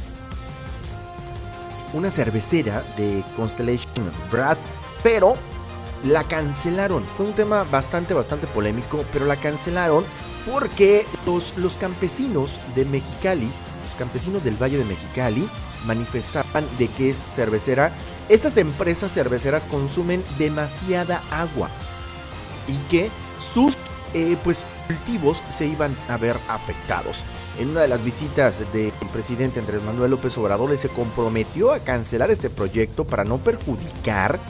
[1.95, 4.61] una cervecera de Constellation Brands,
[5.03, 5.33] pero
[6.05, 7.03] la cancelaron.
[7.17, 10.05] Fue un tema bastante, bastante polémico, pero la cancelaron
[10.53, 13.51] porque los, los campesinos de Mexicali,
[13.95, 15.49] campesinos del Valle de Mexicali,
[15.87, 17.93] manifestaban de que esta cervecera,
[18.29, 21.69] estas empresas cerveceras consumen demasiada agua
[22.67, 23.77] y que sus
[24.15, 27.25] eh, pues, cultivos se iban a ver afectados.
[27.59, 32.31] En una de las visitas del presidente Andrés Manuel López Obrador, se comprometió a cancelar
[32.31, 34.41] este proyecto para no perjudicar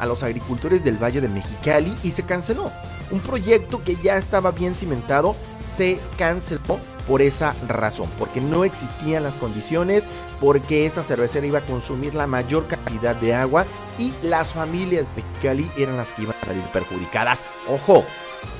[0.00, 2.72] a los agricultores del Valle de Mexicali y se canceló.
[3.10, 9.22] Un proyecto que ya estaba bien cimentado se canceló por esa razón, porque no existían
[9.22, 10.06] las condiciones,
[10.40, 13.66] porque esta cervecera iba a consumir la mayor cantidad de agua
[13.98, 17.44] y las familias de Mexicali eran las que iban a salir perjudicadas.
[17.68, 18.04] Ojo,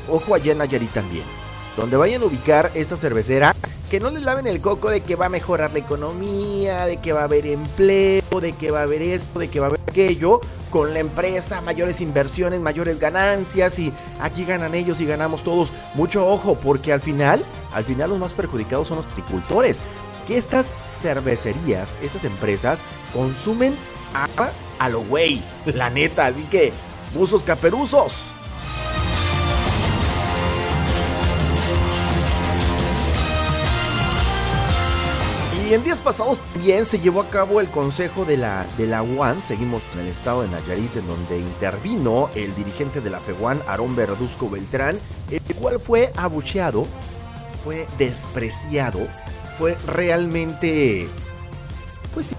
[0.09, 1.25] ojo allá en Nayarit también.
[1.77, 3.55] Donde vayan a ubicar esta cervecera,
[3.91, 7.13] que no les laven el coco de que va a mejorar la economía, de que
[7.13, 9.81] va a haber empleo, de que va a haber esto, de que va a haber
[9.87, 10.41] aquello,
[10.71, 15.73] con la empresa, mayores inversiones, mayores ganancias y aquí ganan ellos y ganamos todos.
[15.95, 17.45] Mucho ojo, porque al final,
[17.75, 19.83] al final los más perjudicados son los agricultores.
[20.27, 23.75] Que estas cervecerías, estas empresas, consumen
[24.15, 26.73] agua a lo güey, la neta, así que,
[27.13, 28.29] buzos caperuzos.
[35.71, 39.05] Y en días pasados bien se llevó a cabo el consejo de la, de la
[39.41, 43.95] seguimos en el estado de Nayarit, en donde intervino el dirigente de la FEUAN, Aarón
[43.95, 44.99] Verduzco Beltrán,
[45.31, 46.89] el cual fue abucheado,
[47.63, 48.99] fue despreciado,
[49.61, 51.07] fue realmente,
[52.15, 52.35] pues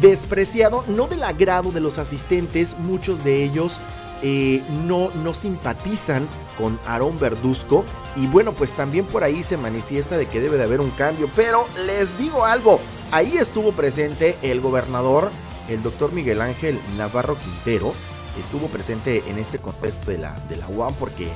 [0.00, 3.80] despreciado, no del agrado de los asistentes, muchos de ellos
[4.22, 6.28] eh, no, no simpatizan
[6.58, 7.84] con Aarón Verduzco.
[8.16, 11.28] Y bueno, pues también por ahí se manifiesta de que debe de haber un cambio.
[11.36, 12.80] Pero les digo algo,
[13.12, 15.30] ahí estuvo presente el gobernador,
[15.68, 17.92] el doctor Miguel Ángel Navarro Quintero.
[18.38, 21.28] Estuvo presente en este contexto de la, de UAM porque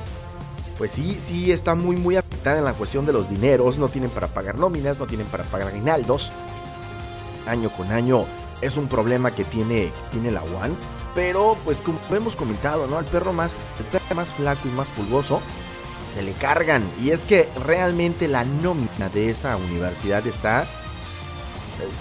[0.77, 3.77] pues sí, sí está muy, muy afectada en la cuestión de los dineros.
[3.77, 6.31] No tienen para pagar nóminas, no tienen para pagar aguinaldos.
[7.47, 8.25] Año con año
[8.61, 10.75] es un problema que tiene, tiene la UAN.
[11.13, 12.97] Pero pues como hemos comentado, ¿no?
[12.97, 15.41] Al perro más, el perro más flaco y más pulgoso
[16.13, 16.83] se le cargan.
[17.01, 20.65] Y es que realmente la nómina de esa universidad está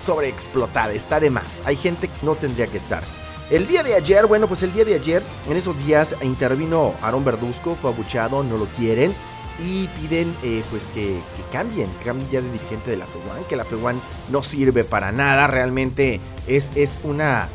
[0.05, 1.61] sobreexplotada, está de más.
[1.65, 3.03] Hay gente que no tendría que estar.
[3.51, 7.25] El día de ayer, bueno, pues el día de ayer, en esos días intervino Aaron
[7.25, 9.13] Verduzco, fue abuchado, no lo quieren
[9.59, 11.19] y piden eh, pues que,
[11.53, 14.01] cambien, que cambien ya de dirigente de la FEUAN, que la FEUAN
[14.31, 17.49] no sirve para nada, realmente es, es una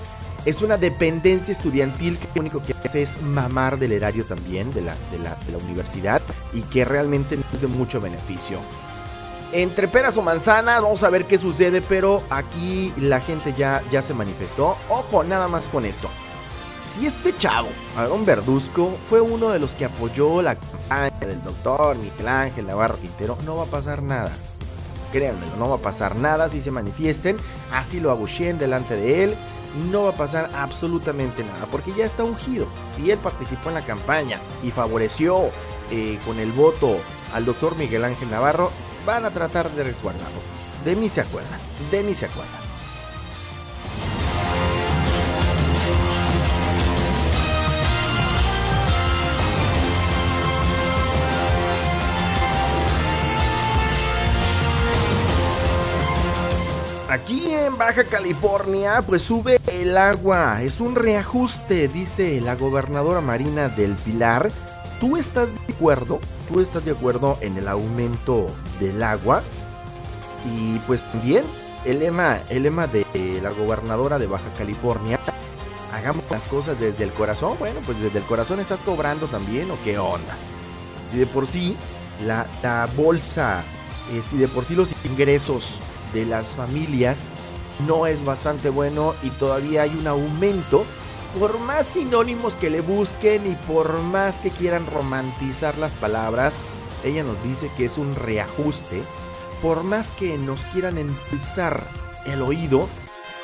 [0.45, 4.81] es una dependencia estudiantil que lo único que hace es mamar del erario también de
[4.81, 6.21] la, de la, de la universidad
[6.53, 8.59] y que realmente no es de mucho beneficio.
[9.51, 14.01] Entre peras o manzanas, vamos a ver qué sucede, pero aquí la gente ya, ya
[14.01, 14.75] se manifestó.
[14.89, 16.09] Ojo, nada más con esto.
[16.83, 21.97] Si este chavo, Aaron Verduzco, fue uno de los que apoyó la campaña del doctor
[21.97, 24.31] Miguel Ángel Navarro Quintero, no va a pasar nada.
[25.11, 27.37] Créanmelo, no va a pasar nada si se manifiesten,
[27.71, 29.35] así lo abucheen delante de él,
[29.91, 32.67] no va a pasar absolutamente nada, porque ya está ungido.
[32.95, 35.49] Si él participó en la campaña y favoreció
[35.91, 36.97] eh, con el voto
[37.33, 38.71] al doctor Miguel Ángel Navarro,
[39.05, 40.39] van a tratar de resguardarlo.
[40.83, 41.59] De mí se acuerdan,
[41.91, 42.64] de mí se acuerdan.
[57.15, 60.61] Aquí en Baja California, pues sube el agua.
[60.63, 64.51] Es un reajuste, dice la gobernadora Marina del Pilar.
[64.99, 66.19] ¿Tú estás de acuerdo?
[66.49, 68.47] ¿Tú estás de acuerdo en el aumento
[68.81, 69.43] del agua?
[70.53, 71.45] Y pues también
[71.85, 73.05] el lema, el lema de
[73.41, 75.17] la gobernadora de Baja California.
[75.93, 77.55] Hagamos las cosas desde el corazón.
[77.57, 80.35] Bueno, pues desde el corazón estás cobrando también o qué onda.
[81.09, 81.77] Si de por sí
[82.25, 82.45] la,
[82.97, 83.63] bolsa,
[84.11, 85.79] eh, si de por sí los ingresos
[86.15, 87.27] de las familias
[87.85, 90.85] no es bastante bueno y todavía hay un aumento.
[91.37, 96.55] Por más sinónimos que le busquen y por más que quieran romantizar las palabras,
[97.03, 99.03] ella nos dice que es un reajuste.
[99.61, 101.83] Por más que nos quieran endulzar
[102.25, 102.87] el oído,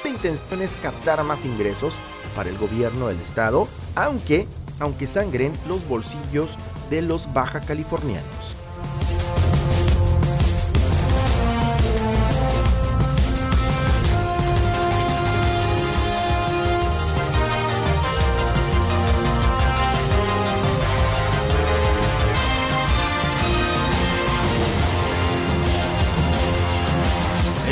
[0.06, 1.96] la intención es captar más ingresos
[2.36, 4.48] para el gobierno del estado, aunque,
[4.80, 6.58] aunque sangren los bolsillos
[6.90, 8.56] de los baja californianos.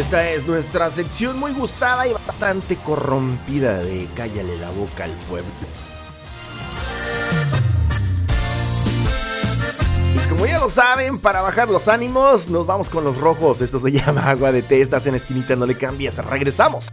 [0.09, 5.47] Esta es nuestra sección muy gustada y bastante corrompida de Cállale la boca al pueblo.
[10.15, 13.61] Y como ya lo saben, para bajar los ánimos, nos vamos con los rojos.
[13.61, 14.81] Esto se llama agua de té.
[14.81, 16.17] En esquinita, no le cambies.
[16.25, 16.88] Regresamos.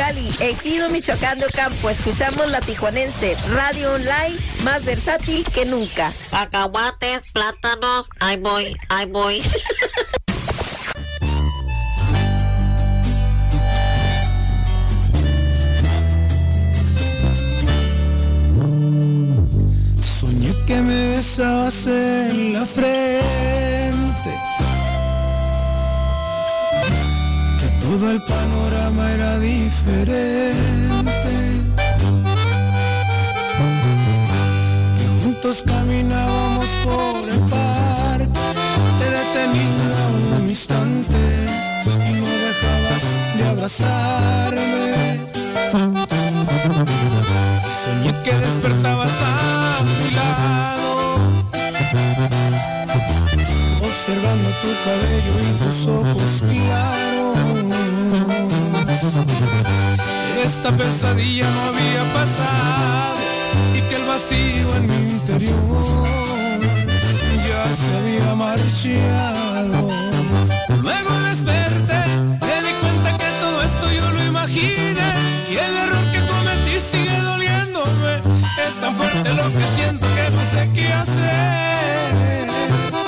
[0.00, 6.10] Mexicali, Ejido Michoacán de Ocampo, escuchamos la tijuanense, radio online más versátil que nunca.
[6.30, 9.42] Cacahuates, plátanos, ahí voy, ahí voy.
[20.18, 21.86] Soñé que me besabas
[30.00, 31.36] diferente.
[34.98, 38.40] Que juntos caminábamos por el parque.
[38.98, 39.92] Te detenía
[40.40, 41.20] un instante
[41.84, 43.04] y no dejabas
[43.36, 44.90] de abrazarme.
[47.82, 50.90] Soñé que despertabas a mi lado
[53.80, 57.09] Observando tu cabello y tus ojos claros
[60.44, 63.16] Esta pesadilla no había pasado
[63.74, 66.06] Y que el vacío en mi interior
[67.46, 69.88] Ya se había marchado.
[70.80, 72.02] Luego desperté,
[72.40, 75.08] me di cuenta que todo esto yo lo imaginé
[75.50, 78.14] Y el error que cometí sigue doliéndome.
[78.68, 82.48] Es tan fuerte lo que siento que no sé qué hacer.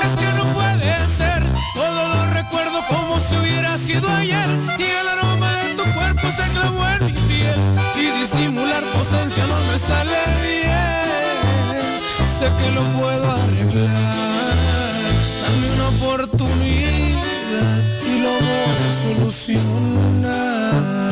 [0.02, 1.42] Es que no puede ser
[1.74, 4.48] Todo lo recuerdo como si hubiera sido ayer
[4.78, 5.31] Y el tu
[7.96, 8.98] Y disimular tu
[9.46, 12.02] no me sale bien
[12.38, 14.32] Sé que lo puedo arreglar
[15.42, 17.32] Dame una oportunidad
[18.06, 21.11] y lo voy a solucionar.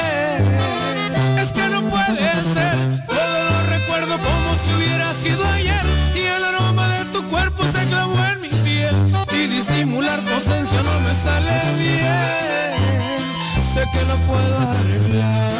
[14.27, 15.51] Puedo arreglar,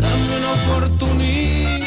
[0.00, 1.80] dame una oportunidad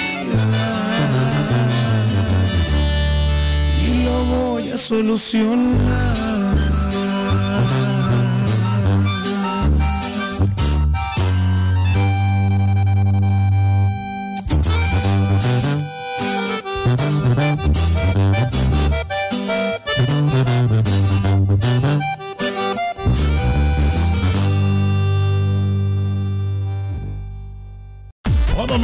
[3.84, 6.37] y lo voy a solucionar.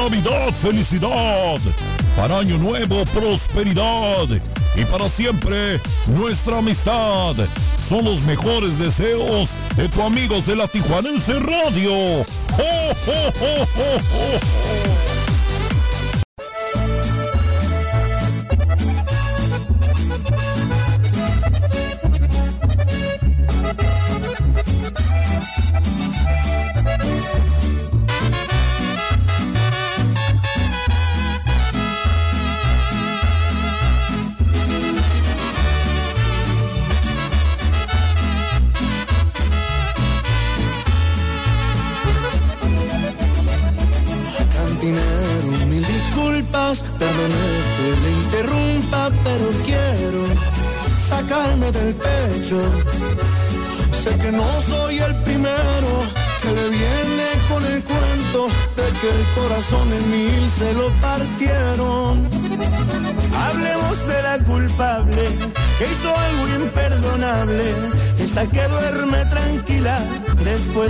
[0.03, 1.59] Navidad, felicidad.
[2.17, 4.27] Para Año Nuevo, prosperidad.
[4.75, 7.35] Y para siempre, nuestra amistad.
[7.77, 11.93] Son los mejores deseos de tu amigos de la Tijuanense Radio.
[11.93, 12.25] ¡Oh,
[13.07, 13.63] oh, oh,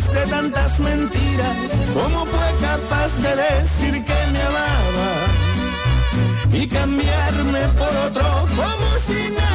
[0.02, 1.72] de tantas mentiras.
[1.94, 5.12] ¿Cómo fue capaz de decir que me amaba
[6.52, 9.53] y cambiarme por otro como si nada?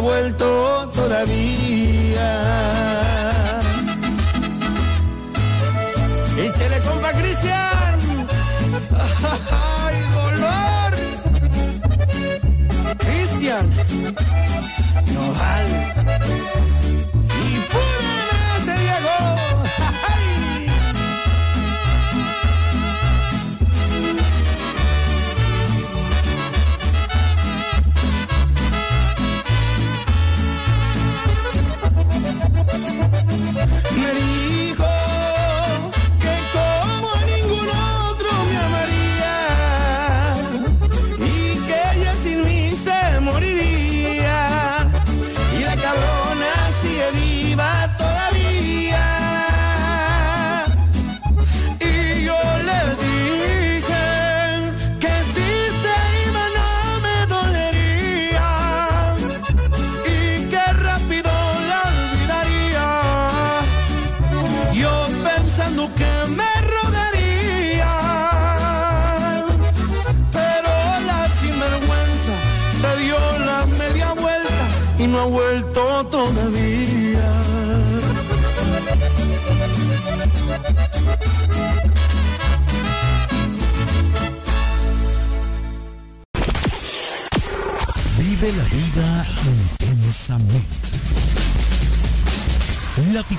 [0.00, 0.59] Vuelto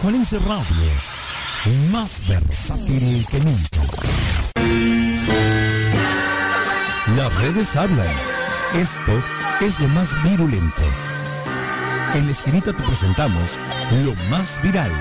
[0.01, 3.81] La Tijuanense Radio, más versátil que nunca.
[7.15, 8.07] Las redes hablan.
[8.73, 9.23] Esto
[9.61, 10.81] es lo más virulento.
[12.15, 13.59] En la esquinita te presentamos
[14.03, 14.91] lo más viral.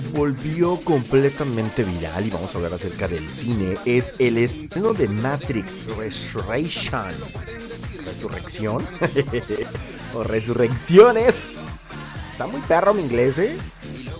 [0.00, 5.86] Volvió completamente viral y vamos a hablar acerca del cine es el estreno de Matrix
[5.96, 7.12] Resurrection.
[8.04, 8.86] Resurrección.
[10.14, 11.48] o resurrecciones.
[12.32, 13.56] Está muy perro mi inglés, ¿eh?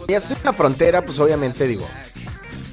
[0.08, 1.86] Ya estoy en la frontera, pues obviamente digo,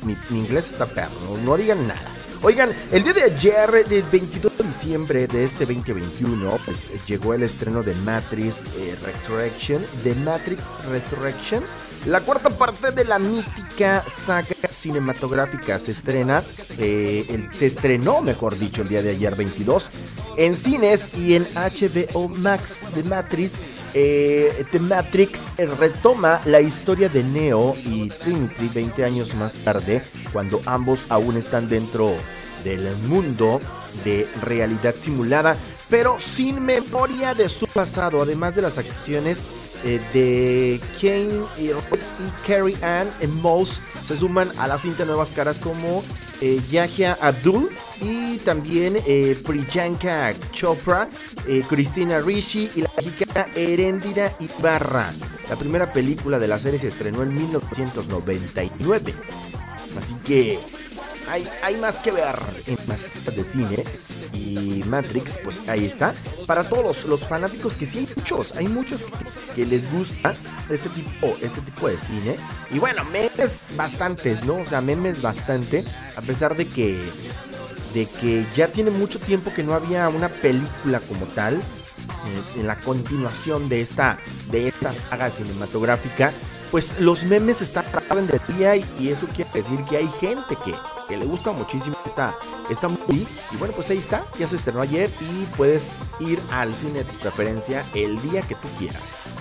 [0.03, 2.17] mi, mi inglés está perro, no, no digan nada.
[2.43, 7.43] Oigan, el día de ayer, el 22 de diciembre de este 2021, pues llegó el
[7.43, 8.57] estreno de Matrix
[9.03, 11.63] Resurrection, de Matrix Resurrection,
[12.05, 16.43] la cuarta parte de la mítica saga cinematográfica se estrena,
[16.77, 19.89] eh, se estrenó, mejor dicho, el día de ayer 22,
[20.37, 23.53] en cines y en HBO Max de Matrix.
[23.93, 30.03] Eh, The Matrix eh, retoma la historia de Neo y Trinity 20 años más tarde,
[30.31, 32.13] cuando ambos aún están dentro
[32.63, 33.59] del mundo
[34.03, 35.57] de realidad simulada,
[35.89, 39.41] pero sin memoria de su pasado, además de las acciones
[39.83, 45.05] eh, de Kane y Rex y Carrie Ann en Mouse se suman a la cinta
[45.05, 46.03] nuevas caras como
[46.39, 47.69] eh, Yahya Abdul
[47.99, 51.09] y también eh, Priyanka Chopra,
[51.47, 55.11] eh, Cristina Ricci y la mexicana Erendira Ibarra.
[55.49, 59.15] La primera película de la serie se estrenó en 1999.
[59.97, 60.59] Así que
[61.29, 62.35] hay, hay más que ver
[62.65, 63.83] en citas de cine.
[64.33, 66.13] Y Matrix, pues ahí está.
[66.45, 69.01] Para todos los, fanáticos, que sí hay muchos, hay muchos
[69.55, 70.35] que, les gusta
[70.69, 72.35] este tipo, este tipo de cine.
[72.71, 74.57] Y bueno, memes bastantes, ¿no?
[74.57, 75.83] O sea, memes bastante.
[76.15, 76.99] A pesar de que,
[77.93, 81.55] de que ya tiene mucho tiempo que no había una película como tal.
[81.55, 84.17] eh, en la continuación de esta,
[84.51, 86.31] de esta saga cinematográfica
[86.71, 90.55] pues los memes están en de día y, y eso quiere decir que hay gente
[90.65, 90.73] que,
[91.07, 92.35] que le gusta muchísimo esta,
[92.69, 93.25] esta movie.
[93.51, 95.89] Y bueno, pues ahí está, ya se estrenó ayer y puedes
[96.19, 99.35] ir al cine de tu preferencia el día que tú quieras.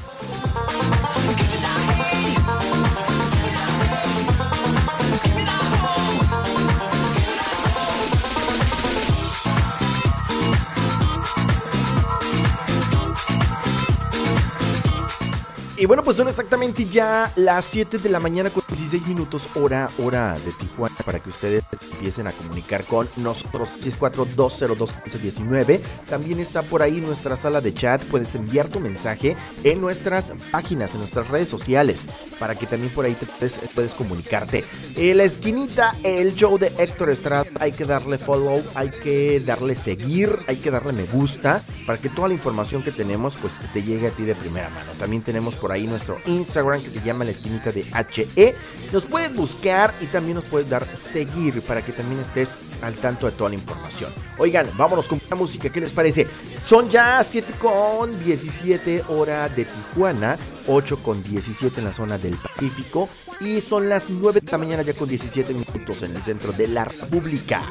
[15.79, 19.49] Y bueno, pues son exactamente ya las 7 de la mañana con 17 16 minutos
[19.55, 23.71] hora, hora de Tijuana para que ustedes empiecen a comunicar con nosotros.
[23.83, 25.81] 642021519.
[26.09, 28.05] También está por ahí nuestra sala de chat.
[28.05, 29.35] Puedes enviar tu mensaje
[29.65, 32.09] en nuestras páginas, en nuestras redes sociales,
[32.39, 34.65] para que también por ahí te puedes, puedes comunicarte.
[34.97, 37.47] La esquinita, el show de Héctor Estrada.
[37.61, 42.09] Hay que darle follow, hay que darle seguir, hay que darle me gusta para que
[42.09, 44.93] toda la información que tenemos pues te llegue a ti de primera mano.
[44.99, 48.55] También tenemos por ahí nuestro Instagram que se llama la esquinita de HE.
[48.93, 52.49] Nos puedes buscar y también nos puedes dar seguir para que también estés
[52.83, 54.11] al tanto de toda la información.
[54.39, 56.27] Oigan, vámonos con la música, ¿qué les parece?
[56.65, 60.37] Son ya 7 con 17 hora de Tijuana,
[60.67, 63.09] 8 con 17 en la zona del Pacífico
[63.41, 66.69] y son las 9 de la mañana ya con 17 minutos en el centro de
[66.69, 67.63] la República.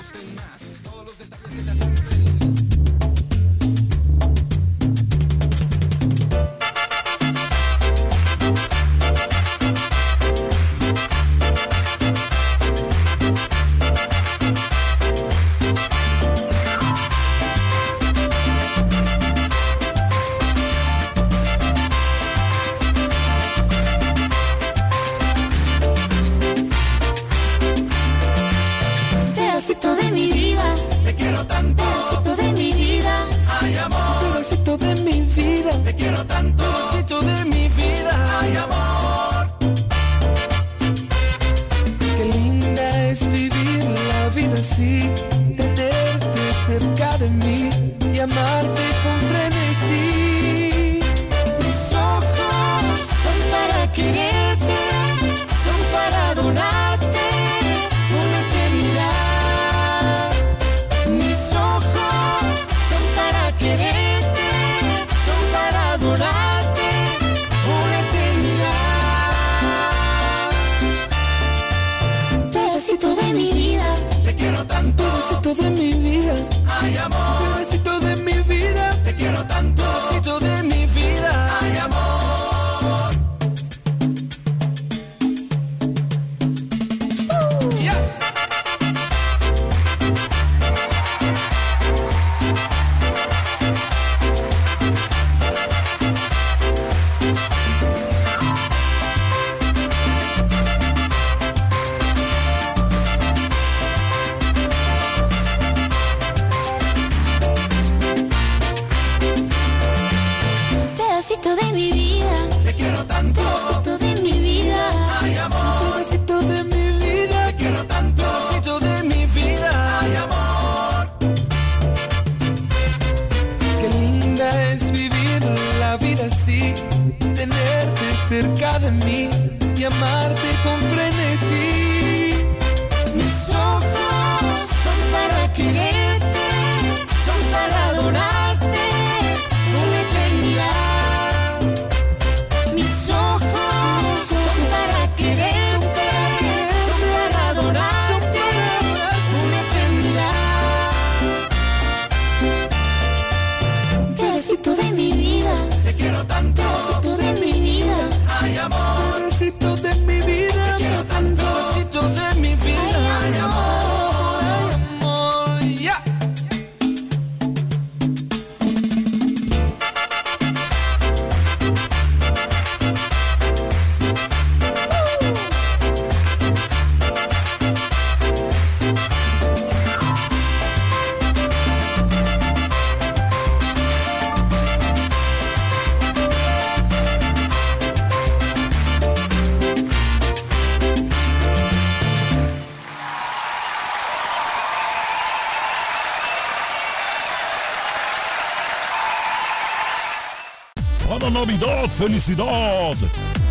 [202.06, 202.94] Felicidad.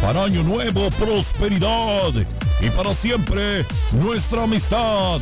[0.01, 2.13] Para Año Nuevo, prosperidad.
[2.61, 3.65] Y para siempre,
[4.01, 5.21] nuestra amistad.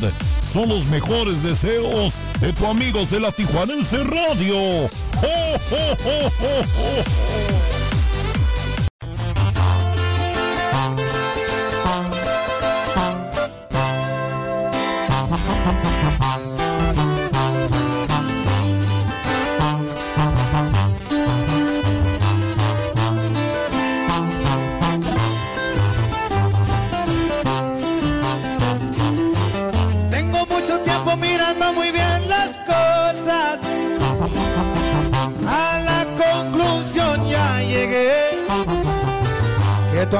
[0.53, 4.55] Son los mejores deseos de tu amigos de la Tijuanense Radio.
[4.55, 4.89] ¡Oh,
[5.71, 7.22] oh, oh!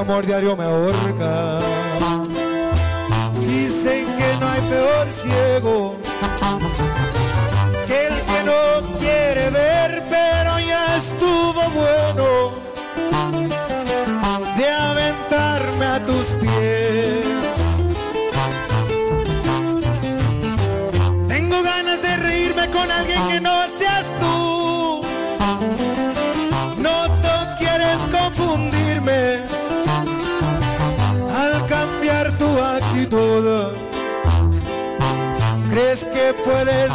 [0.04, 1.63] Amor diario me ahorca.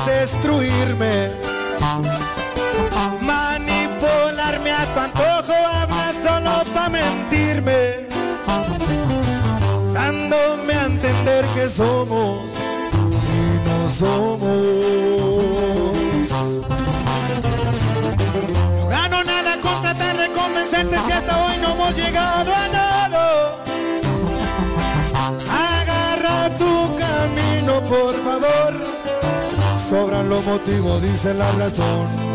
[0.09, 1.31] Destruirme?
[3.21, 8.09] Manipularme a tu antojo, hablas solo para mentirme.
[9.93, 12.41] Dándome a entender que somos
[13.37, 14.49] y no somos.
[18.79, 23.25] No gano nada con tratar de convencerte si hasta hoy no hemos llegado a nada.
[25.73, 29.08] Agarra tu camino, por favor.
[29.89, 32.28] Sobran los motivos, dice la razón.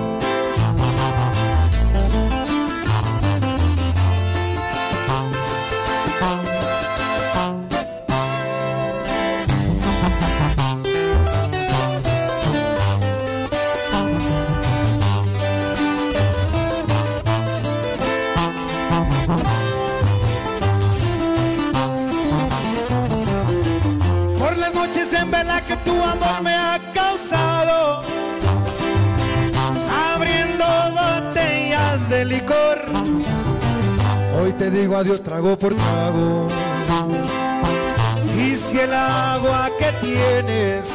[34.44, 36.50] Hoy te digo adiós trago por trago.
[38.38, 40.90] Y si el agua que tienes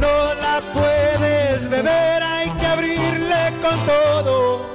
[0.00, 4.66] no la puedes beber, hay que abrirle con todo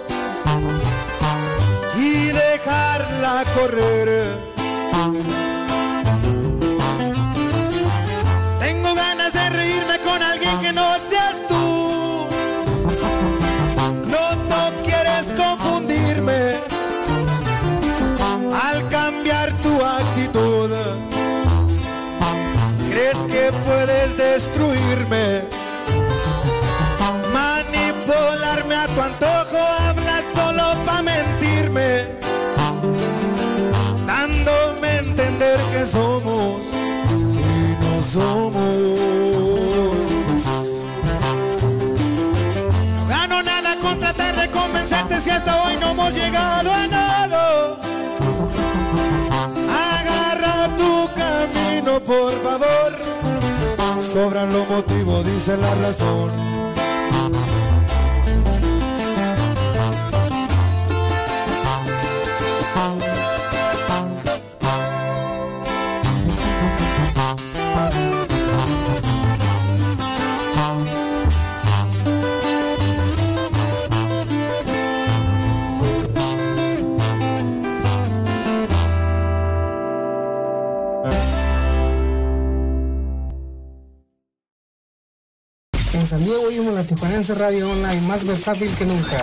[1.97, 5.44] y dejarla correr.
[24.95, 25.43] Destruirme?
[27.33, 32.05] Manipularme a tu antojo, hablas solo para mentirme.
[34.05, 36.61] Dándome a entender que somos
[37.11, 38.99] y no somos.
[42.95, 46.74] No gano nada con tratar de convencerte si hasta hoy no hemos llegado
[54.25, 56.54] Sobran los motivos, dice la razón.
[86.25, 89.21] Diego oímos la Tijuanense Radio Online, más versátil que nunca.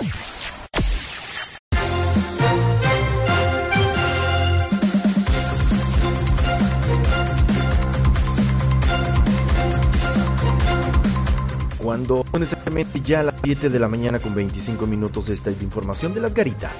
[11.77, 15.63] Cuando necesariamente ya a las 7 de la mañana con 25 minutos esta es la
[15.65, 16.71] información de las garitas.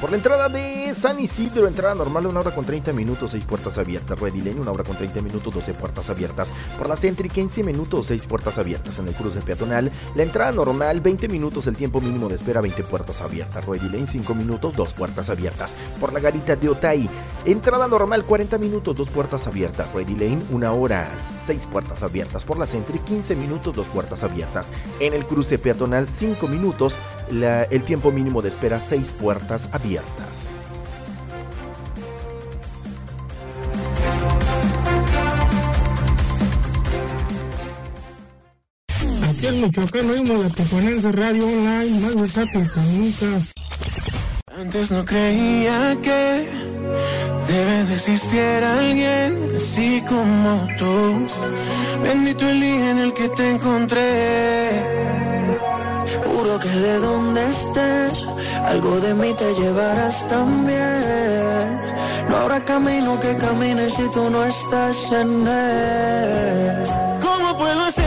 [0.00, 3.76] Por la entrada de San Isidro, entrada normal, una hora con 30 minutos, 6 puertas
[3.78, 4.18] abiertas.
[4.18, 6.52] Ready Lane, una hora con 30 minutos, 12 puertas abiertas.
[6.78, 8.98] Por la Sentry, 15 minutos, 6 puertas abiertas.
[8.98, 12.82] En el cruce peatonal, la entrada normal, 20 minutos, el tiempo mínimo de espera, 20
[12.84, 13.66] puertas abiertas.
[13.66, 15.76] Ready Lane, 5 minutos, 2 puertas abiertas.
[16.00, 17.08] Por la garita de Otay,
[17.44, 19.92] entrada normal, 40 minutos, 2 puertas abiertas.
[19.92, 21.10] Ready Lane, una hora,
[21.46, 22.44] 6 puertas abiertas.
[22.44, 24.72] Por la Sentry, 15 minutos, 2 puertas abiertas.
[25.00, 26.96] En el cruce peatonal, 5 minutos,
[27.30, 30.52] la- el tiempo mínimo de espera, 6 puertas abiertas.
[39.64, 43.26] Michoacán oímos la Tijuanense Radio Online, más versátil nunca.
[44.60, 46.46] Antes no creía que
[47.48, 51.26] debe de existir alguien así como tú.
[52.02, 54.84] Bendito el día en el que te encontré.
[56.26, 58.26] Juro que de donde estés,
[58.66, 61.80] algo de mí te llevarás también.
[62.28, 66.84] No habrá camino que camine si tú no estás en él.
[67.22, 68.03] ¿Cómo puedo hacer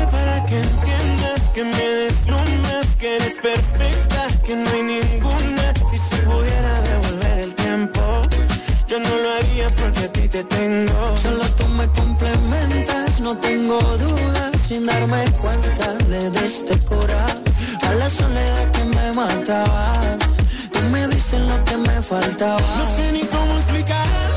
[11.21, 14.59] Solo tú me complementas, no tengo dudas.
[14.67, 17.43] Sin darme cuenta de este corazón
[17.83, 19.93] a la soledad que me mataba.
[20.73, 22.59] Tú me dices lo que me faltaba.
[22.59, 24.36] No sé ni cómo explicar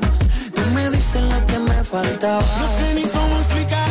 [1.13, 2.41] Diste que me faltaba.
[2.41, 3.90] No sé ni cómo explicar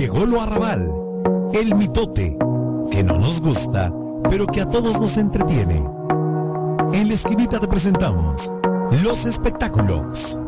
[0.00, 0.90] Llegó lo arrabal,
[1.52, 2.38] el mitote,
[2.90, 3.92] que no nos gusta,
[4.30, 5.76] pero que a todos nos entretiene.
[6.94, 8.50] En la esquinita te presentamos
[9.04, 10.40] los espectáculos.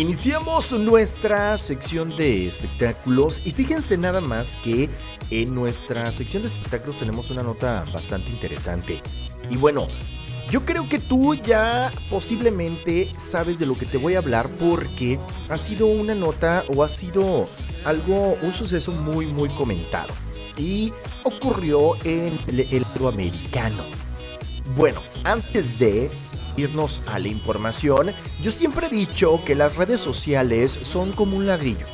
[0.00, 4.88] Iniciamos nuestra sección de espectáculos y fíjense nada más que
[5.30, 9.02] en nuestra sección de espectáculos tenemos una nota bastante interesante.
[9.50, 9.88] Y bueno,
[10.50, 15.18] yo creo que tú ya posiblemente sabes de lo que te voy a hablar porque
[15.50, 17.46] ha sido una nota o ha sido
[17.84, 20.14] algo, un suceso muy muy comentado.
[20.56, 20.94] Y
[21.24, 23.99] ocurrió en el, el americano.
[24.76, 26.10] Bueno, antes de
[26.56, 31.46] irnos a la información, yo siempre he dicho que las redes sociales son como un
[31.46, 31.86] ladrillo.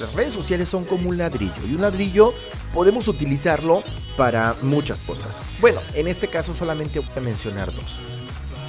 [0.00, 2.32] Las redes sociales son como un ladrillo y un ladrillo
[2.72, 3.82] podemos utilizarlo
[4.16, 5.40] para muchas cosas.
[5.60, 7.98] Bueno, en este caso solamente voy a mencionar dos.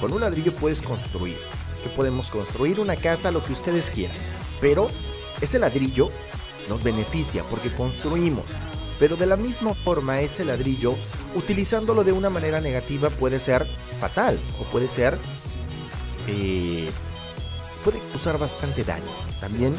[0.00, 1.36] Con un ladrillo puedes construir.
[1.82, 4.16] Que podemos construir una casa, lo que ustedes quieran.
[4.60, 4.88] Pero
[5.40, 6.08] ese ladrillo
[6.68, 8.44] nos beneficia porque construimos.
[9.00, 10.94] Pero de la misma forma ese ladrillo,
[11.34, 13.66] utilizándolo de una manera negativa puede ser
[13.98, 15.18] fatal o puede ser...
[16.28, 16.88] eh,
[17.82, 19.10] puede causar bastante daño.
[19.40, 19.74] También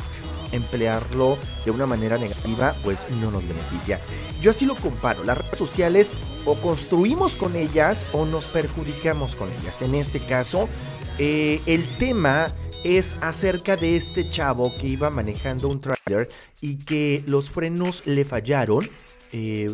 [0.52, 4.00] emplearlo de una manera negativa pues no nos beneficia.
[4.42, 5.24] Yo así lo comparo.
[5.24, 6.12] Las redes sociales
[6.46, 9.82] o construimos con ellas o nos perjudicamos con ellas.
[9.82, 10.68] En este caso,
[11.20, 12.52] eh, el tema
[12.84, 16.30] es acerca de este chavo que iba manejando un trailer
[16.62, 18.90] y que los frenos le fallaron.
[19.34, 19.74] Eh,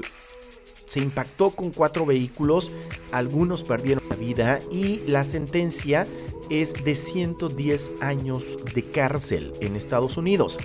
[0.88, 2.71] se impactó con cuatro vehículos,
[3.11, 6.07] algunos perdieron la vida y la sentencia
[6.49, 10.57] es de 110 años de cárcel en Estados Unidos.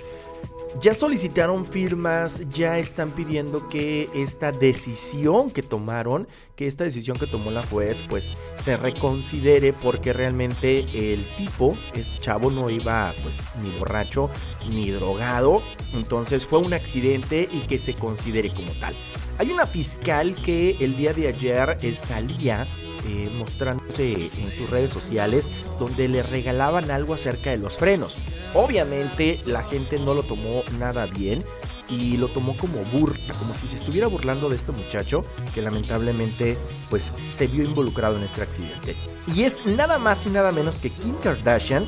[0.81, 7.27] Ya solicitaron firmas, ya están pidiendo que esta decisión que tomaron, que esta decisión que
[7.27, 13.39] tomó la juez, pues se reconsidere porque realmente el tipo, este chavo no iba pues
[13.61, 14.29] ni borracho
[14.69, 15.61] ni drogado,
[15.93, 18.93] entonces fue un accidente y que se considere como tal.
[19.37, 22.67] Hay una fiscal que el día de ayer eh, salía
[23.07, 25.49] eh, mostrándose en sus redes sociales
[25.79, 28.17] donde le regalaban algo acerca de los frenos.
[28.53, 31.43] Obviamente la gente no lo tomó nada bien
[31.89, 35.21] y lo tomó como burla, como si se estuviera burlando de este muchacho
[35.53, 36.57] que lamentablemente
[36.89, 38.95] pues se vio involucrado en este accidente.
[39.27, 41.85] Y es nada más y nada menos que Kim Kardashian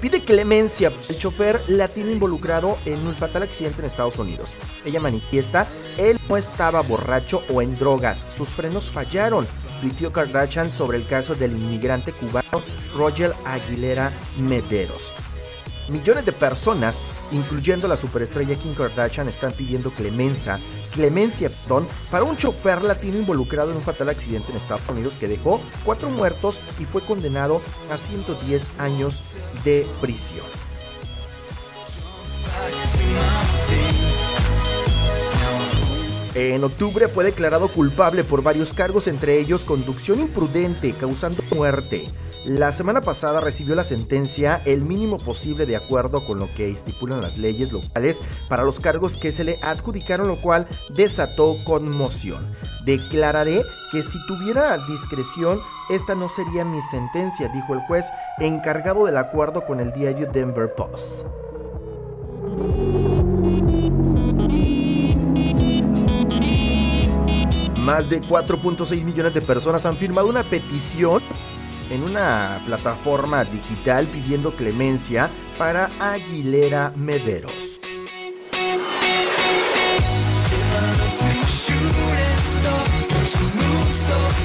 [0.00, 4.54] pide clemencia el chofer latino involucrado en un fatal accidente en Estados Unidos.
[4.84, 5.66] Ella manifiesta,
[5.98, 9.46] él no estaba borracho o en drogas, sus frenos fallaron.
[9.80, 12.62] Tuiteó Kardashian sobre el caso del inmigrante cubano
[12.96, 15.12] Roger Aguilera Mederos.
[15.88, 17.00] Millones de personas,
[17.30, 20.58] incluyendo la superestrella Kim Kardashian, están pidiendo clemencia,
[20.92, 25.28] clemencia perdón, para un chofer latino involucrado en un fatal accidente en Estados Unidos que
[25.28, 27.60] dejó cuatro muertos y fue condenado
[27.90, 29.22] a 110 años
[29.64, 30.46] de prisión.
[36.34, 42.06] En octubre fue declarado culpable por varios cargos, entre ellos conducción imprudente causando muerte.
[42.46, 47.20] La semana pasada recibió la sentencia el mínimo posible de acuerdo con lo que estipulan
[47.20, 52.48] las leyes locales para los cargos que se le adjudicaron, lo cual desató conmoción.
[52.84, 55.60] Declararé que si tuviera discreción,
[55.90, 58.06] esta no sería mi sentencia, dijo el juez
[58.38, 61.24] encargado del acuerdo con el diario Denver Post.
[67.80, 71.22] Más de 4.6 millones de personas han firmado una petición
[71.90, 77.52] en una plataforma digital pidiendo clemencia para Aguilera Mederos.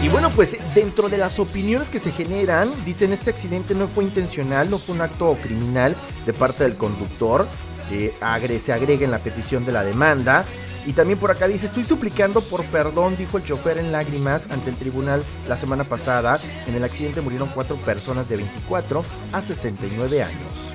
[0.03, 4.03] Y bueno, pues dentro de las opiniones que se generan, dicen este accidente no fue
[4.03, 5.95] intencional, no fue un acto criminal
[6.25, 7.47] de parte del conductor.
[7.91, 10.43] Eh, agre- se agrega en la petición de la demanda.
[10.85, 14.69] Y también por acá dice, estoy suplicando por perdón, dijo el chofer en lágrimas ante
[14.69, 16.39] el tribunal la semana pasada.
[16.67, 20.73] En el accidente murieron cuatro personas de 24 a 69 años.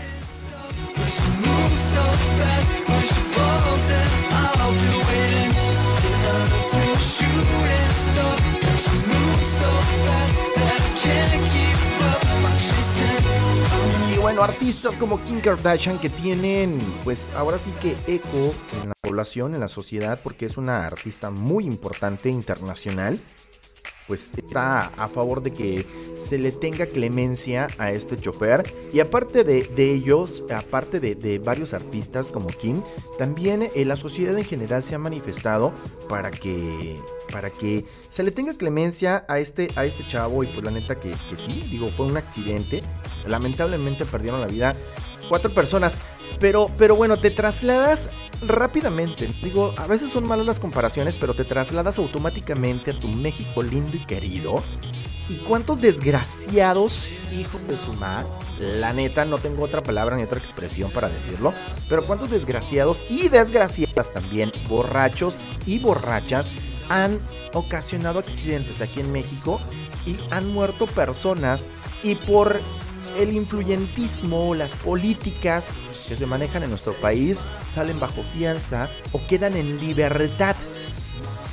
[14.13, 18.96] Y bueno, artistas como Kim Kardashian que tienen, pues ahora sí que eco en la
[19.07, 23.19] población, en la sociedad, porque es una artista muy importante internacional,
[24.07, 25.85] pues está a favor de que
[26.17, 28.65] se le tenga clemencia a este chofer.
[28.93, 32.83] Y aparte de, de ellos, aparte de, de varios artistas como Kim,
[33.19, 35.73] también eh, la sociedad en general se ha manifestado
[36.09, 36.97] para que,
[37.33, 40.45] para que se le tenga clemencia a este, a este chavo.
[40.45, 42.83] Y pues la neta que, que sí, digo, fue un accidente.
[43.27, 44.77] Lamentablemente perdieron la vida
[45.29, 45.99] cuatro personas.
[46.41, 48.11] Pero, pero bueno, te trasladas
[48.47, 49.29] rápidamente.
[49.43, 53.97] Digo, a veces son malas las comparaciones, pero te trasladas automáticamente a tu México lindo
[53.97, 54.63] y querido.
[55.29, 58.29] ¿Y cuántos desgraciados hijos de su madre?
[58.61, 61.53] La neta, no tengo otra palabra ni otra expresión para decirlo.
[61.89, 65.35] Pero cuántos desgraciados y desgraciadas también, borrachos
[65.67, 66.53] y borrachas,
[66.89, 67.21] han
[67.53, 69.61] ocasionado accidentes aquí en México
[70.07, 71.67] y han muerto personas
[72.05, 72.61] y por
[73.17, 79.57] el influyentismo, las políticas que se manejan en nuestro país salen bajo fianza o quedan
[79.57, 80.57] en libertad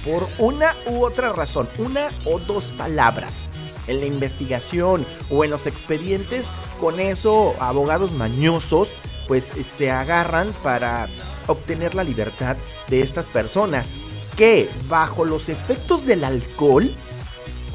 [0.05, 3.47] por una u otra razón, una o dos palabras.
[3.87, 6.49] En la investigación o en los expedientes,
[6.79, 8.93] con eso abogados mañosos
[9.27, 11.07] pues se agarran para
[11.47, 12.57] obtener la libertad
[12.89, 13.99] de estas personas
[14.35, 16.93] que bajo los efectos del alcohol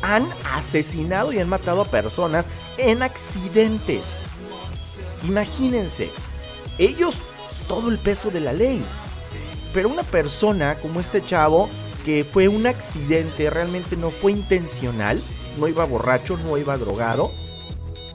[0.02, 2.46] han asesinado y han matado a personas
[2.76, 4.18] en accidentes.
[5.24, 6.10] Imagínense,
[6.78, 7.16] ellos
[7.66, 8.84] todo el peso de la ley.
[9.72, 11.68] Pero una persona como este chavo,
[12.04, 15.20] que fue un accidente, realmente no fue intencional,
[15.58, 17.30] no iba borracho, no iba drogado,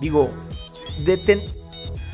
[0.02, 0.30] digo,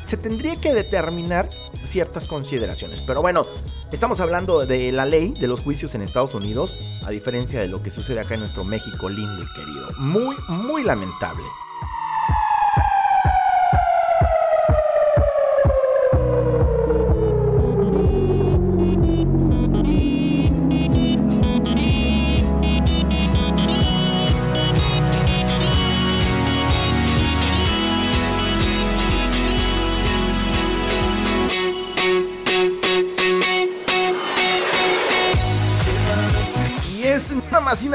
[0.04, 1.48] se tendría que determinar
[1.84, 3.00] ciertas consideraciones.
[3.02, 3.46] Pero bueno,
[3.92, 7.82] estamos hablando de la ley de los juicios en Estados Unidos, a diferencia de lo
[7.82, 9.88] que sucede acá en nuestro México lindo y querido.
[9.98, 11.44] Muy, muy lamentable.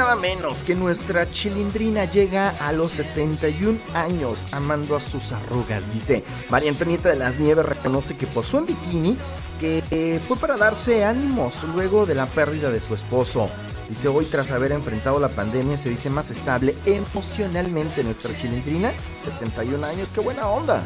[0.06, 5.82] Nada menos que nuestra chilindrina llega a los 71 años amando a sus arrugas.
[5.96, 9.18] Dice María Antonieta de las Nieves reconoce que posó en bikini
[9.60, 13.50] que eh, fue para darse ánimos luego de la pérdida de su esposo.
[13.90, 18.94] Dice hoy tras haber enfrentado la pandemia se dice más estable emocionalmente nuestra chilindrina.
[19.24, 20.84] 71 años, qué buena onda.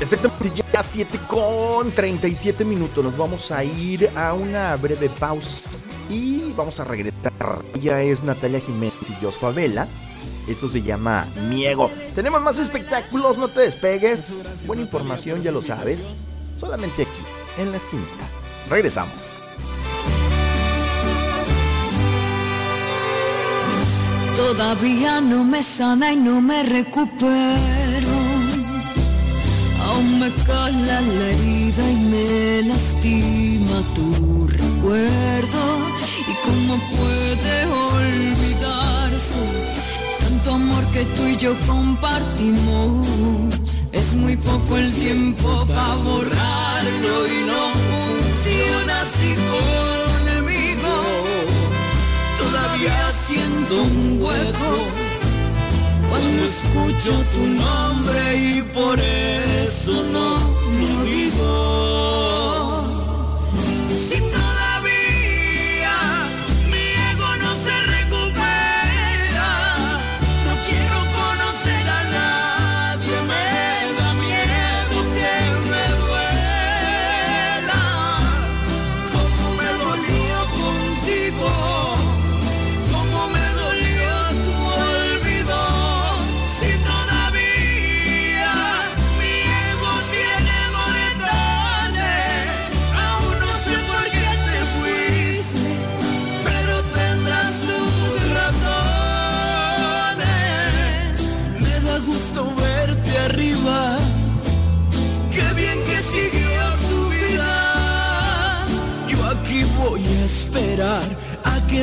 [0.00, 3.04] Exactamente ya 7 con 37 minutos.
[3.04, 5.68] Nos vamos a ir a una breve pausa
[6.08, 7.62] y vamos a regresar.
[7.74, 9.86] Ella es Natalia Jiménez y Joshua Vela.
[10.46, 11.90] Esto se llama Miego.
[12.14, 14.32] Tenemos más espectáculos, no te despegues.
[14.66, 16.24] Buena información, ya lo sabes.
[16.56, 18.37] Solamente aquí, en la esquinita.
[18.70, 19.40] Regresamos.
[24.36, 28.16] Todavía no me sana y no me recupero.
[29.86, 35.62] Aún me cala la herida y me lastima tu recuerdo.
[36.30, 37.66] ¿Y cómo puede
[37.96, 39.38] olvidarse
[40.20, 43.08] tanto amor que tú y yo compartimos?
[43.92, 50.94] Es muy poco el tiempo para borrarlo y no funciona así conmigo.
[52.38, 54.72] Todavía siento un hueco
[56.08, 60.38] cuando escucho tu nombre y por eso no
[60.80, 62.27] lo digo.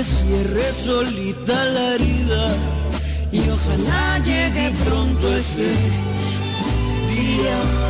[0.04, 2.56] Cierre solita la herida
[3.32, 5.74] y ojalá llegue pronto ese
[7.10, 7.85] día.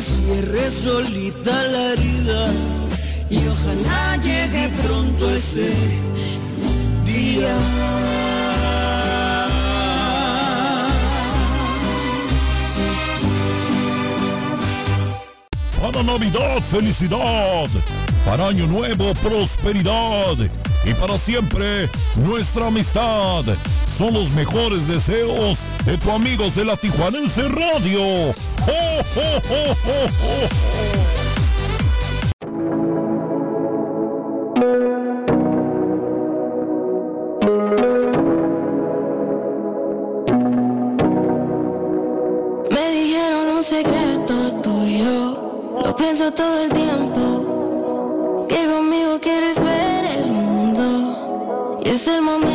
[0.00, 2.52] Cierre solita la herida
[3.30, 5.70] y ojalá llegue pronto ese
[7.04, 7.56] día.
[15.80, 17.68] Para Navidad, felicidad.
[18.24, 20.36] Para Año Nuevo, prosperidad.
[20.84, 23.44] Y para siempre, nuestra amistad.
[23.98, 28.00] Son los mejores deseos de tu amigos de la Tijuanense Radio.
[28.00, 28.32] ¡Oh,
[28.68, 30.06] oh, oh, oh,
[45.84, 52.47] oh, pienso todo el tiempo, que conmigo quieres ver el mundo y es el momento.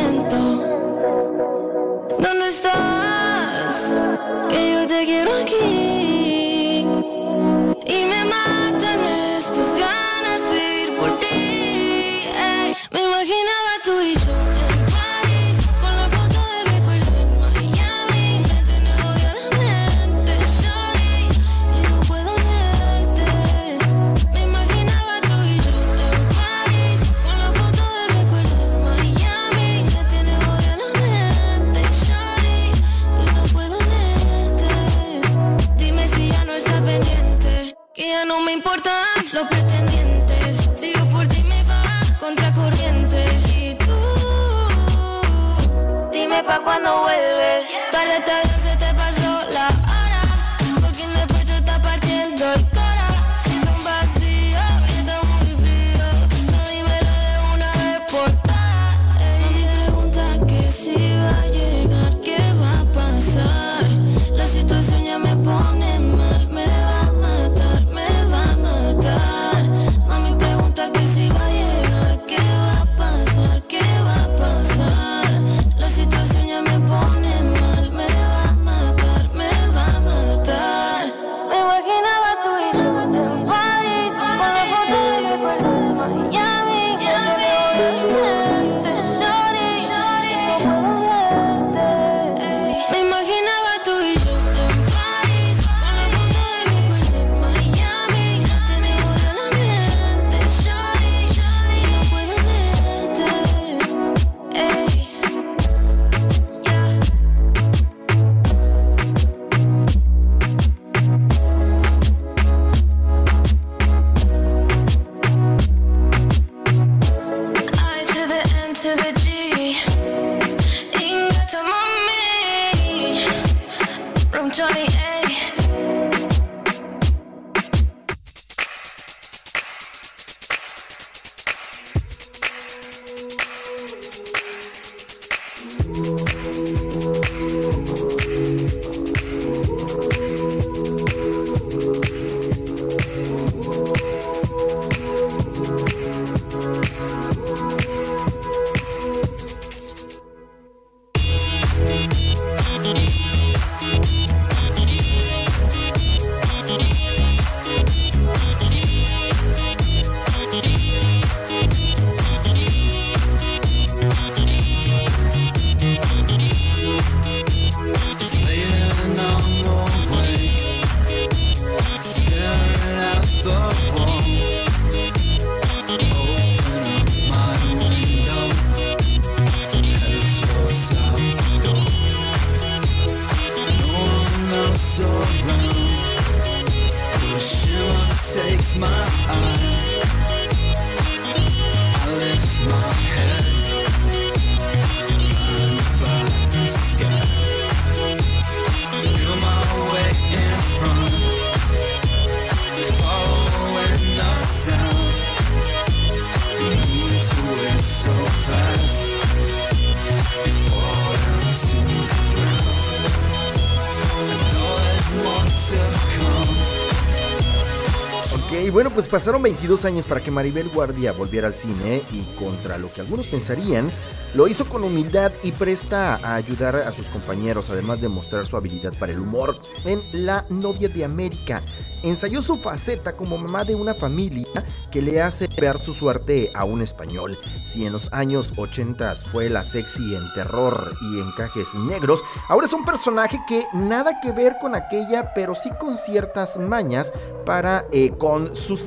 [219.14, 223.28] Pasaron 22 años para que Maribel Guardia volviera al cine y contra lo que algunos
[223.28, 223.92] pensarían,
[224.34, 228.56] lo hizo con humildad y presta a ayudar a sus compañeros, además de mostrar su
[228.56, 231.62] habilidad para el humor en La novia de América.
[232.02, 234.46] Ensayó su faceta como mamá de una familia
[234.90, 237.38] que le hace ver su suerte a un español.
[237.62, 242.72] Si en los años 80 fue la sexy en terror y encajes negros, ahora es
[242.72, 247.12] un personaje que nada que ver con aquella, pero sí con ciertas mañas
[247.46, 248.80] para eh, con sus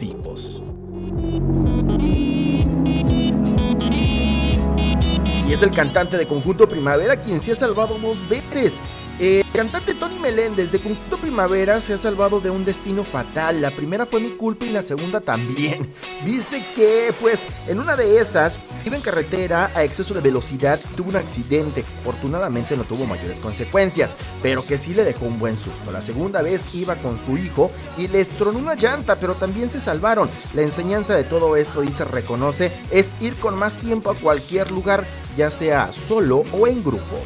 [5.47, 8.79] Y es el cantante de Conjunto Primavera quien se ha salvado dos veces.
[9.19, 13.61] El cantante Tony Meléndez de Conjunto Primavera se ha salvado de un destino fatal.
[13.61, 15.91] La primera fue mi culpa y la segunda también.
[16.25, 21.09] Dice que, pues, en una de esas, iba en carretera a exceso de velocidad, tuvo
[21.09, 21.83] un accidente.
[22.01, 25.91] Afortunadamente no tuvo mayores consecuencias, pero que sí le dejó un buen susto.
[25.91, 29.79] La segunda vez iba con su hijo y les tronó una llanta, pero también se
[29.79, 30.29] salvaron.
[30.53, 35.05] La enseñanza de todo esto, dice, reconoce, es ir con más tiempo a cualquier lugar,
[35.35, 37.17] ya sea solo o en grupo.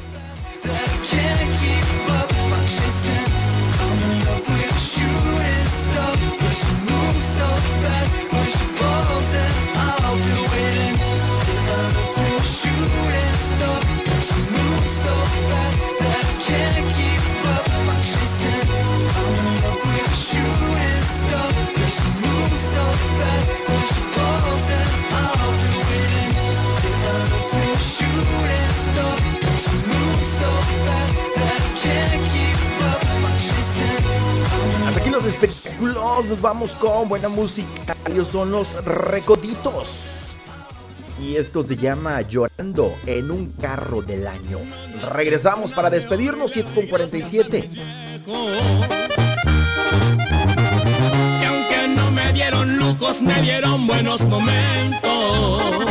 [35.42, 37.96] Espectáculos, nos vamos con buena música.
[38.08, 40.36] Ellos son los recoditos.
[41.22, 44.60] Y esto se llama Llorando en un carro del año.
[45.14, 47.70] Regresamos para despedirnos, 7 con 47.
[47.70, 47.80] Y
[51.46, 55.86] aunque no me dieron lujos, me dieron buenos momentos.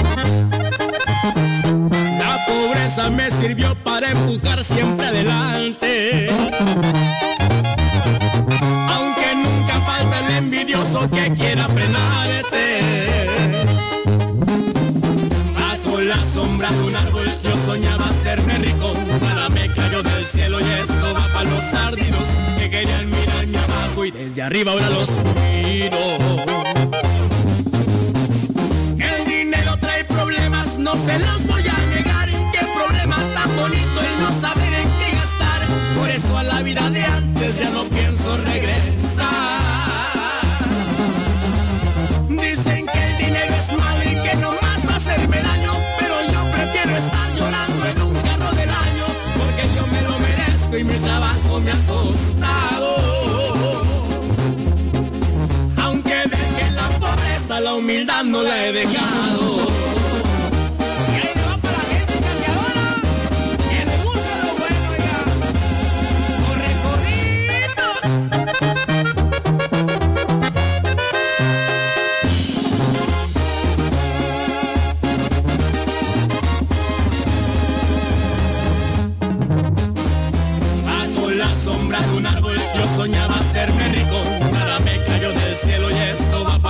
[2.18, 6.28] La pobreza me sirvió para empujar siempre adelante.
[10.91, 13.27] Envidioso que quiera frenarte.
[15.55, 18.93] Bajo la sombra de un árbol yo soñaba hacerme rico.
[19.23, 24.05] Nada me cayó del cielo y esto va para los sardinos que querían mirarme abajo
[24.05, 25.99] y desde arriba ahora los miro.
[28.99, 32.29] El dinero trae problemas, no se los voy a negar.
[32.29, 35.62] Qué problema tan bonito el no saber en qué gastar.
[35.99, 39.80] Por eso a la vida de antes ya no pienso regresar.
[47.05, 49.06] Estar llorando en un carro del año.
[49.39, 52.89] Porque yo me lo merezco y mi trabajo me ha costado.
[55.85, 59.60] Aunque deje la pobreza, la humildad no la he dejado.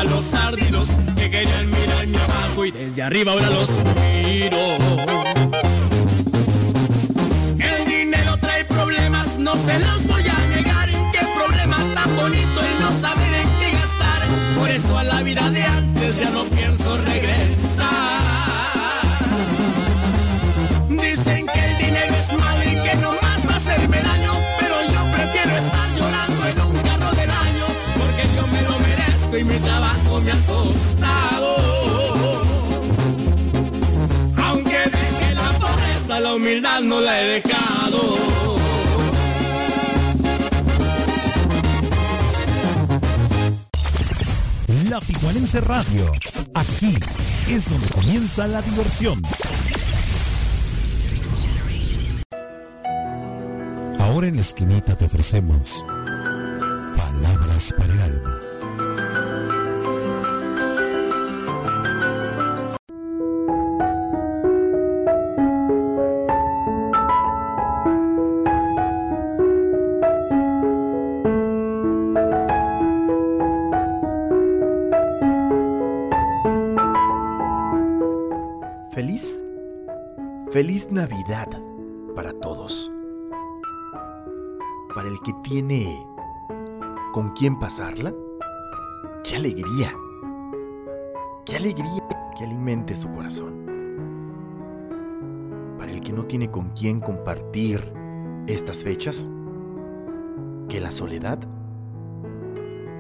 [0.01, 3.71] Para los sardinos que querían mirarme abajo y desde arriba ahora los
[4.01, 4.57] miro.
[7.59, 10.89] El dinero trae problemas, no se los voy a negar.
[10.89, 14.23] Qué problema tan bonito el no saber en qué gastar.
[14.59, 17.40] Por eso a la vida de antes ya no pienso regresar.
[29.51, 31.57] Mi trabajo me ha costado.
[34.37, 38.01] Aunque deje la pobreza, la humildad no la he dejado.
[44.89, 46.13] La Tijuanense Radio.
[46.55, 46.95] Aquí
[47.49, 49.23] es donde comienza la diversión.
[53.99, 55.85] Ahora en la esquinita te ofrecemos
[80.61, 81.49] feliz Navidad
[82.15, 82.93] para todos.
[84.95, 86.07] Para el que tiene
[87.15, 88.13] con quién pasarla.
[89.25, 89.95] ¡Qué alegría!
[91.47, 92.07] ¡Qué alegría
[92.37, 93.55] que alimente su corazón!
[95.79, 97.95] Para el que no tiene con quién compartir
[98.47, 99.31] estas fechas,
[100.69, 101.39] que la soledad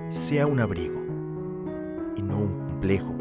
[0.09, 0.99] sea un abrigo
[2.16, 3.12] y no un complejo.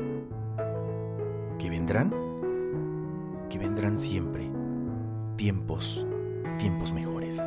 [1.58, 2.29] Que vendrán,
[3.50, 4.50] que vendrán siempre
[5.36, 6.06] tiempos,
[6.58, 7.42] tiempos mejores.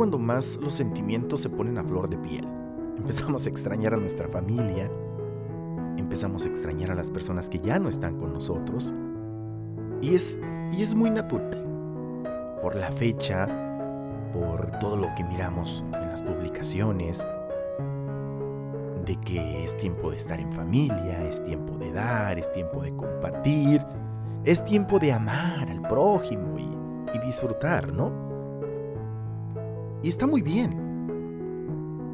[0.00, 2.48] Cuando más los sentimientos se ponen a flor de piel.
[2.96, 4.90] Empezamos a extrañar a nuestra familia,
[5.98, 8.94] empezamos a extrañar a las personas que ya no están con nosotros.
[10.00, 10.40] Y es,
[10.72, 11.62] y es muy natural.
[12.62, 13.46] Por la fecha,
[14.32, 17.26] por todo lo que miramos en las publicaciones,
[19.04, 22.96] de que es tiempo de estar en familia, es tiempo de dar, es tiempo de
[22.96, 23.84] compartir,
[24.46, 28.29] es tiempo de amar al prójimo y, y disfrutar, ¿no?
[30.02, 30.90] Y está muy bien.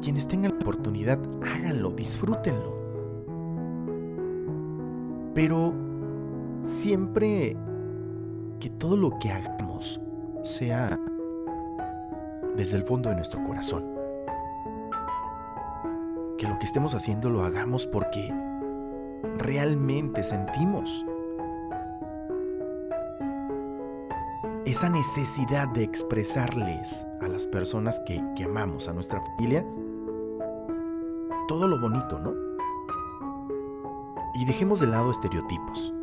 [0.01, 2.75] Quienes tengan la oportunidad, háganlo, disfrútenlo.
[5.33, 5.73] Pero
[6.61, 7.55] siempre
[8.59, 9.99] que todo lo que hagamos
[10.43, 10.99] sea
[12.55, 13.85] desde el fondo de nuestro corazón.
[16.37, 18.33] Que lo que estemos haciendo lo hagamos porque
[19.37, 21.05] realmente sentimos
[24.67, 29.65] esa necesidad de expresarles a las personas que, que amamos, a nuestra familia,
[31.47, 32.33] todo lo bonito, ¿no?
[34.35, 35.93] Y dejemos de lado estereotipos.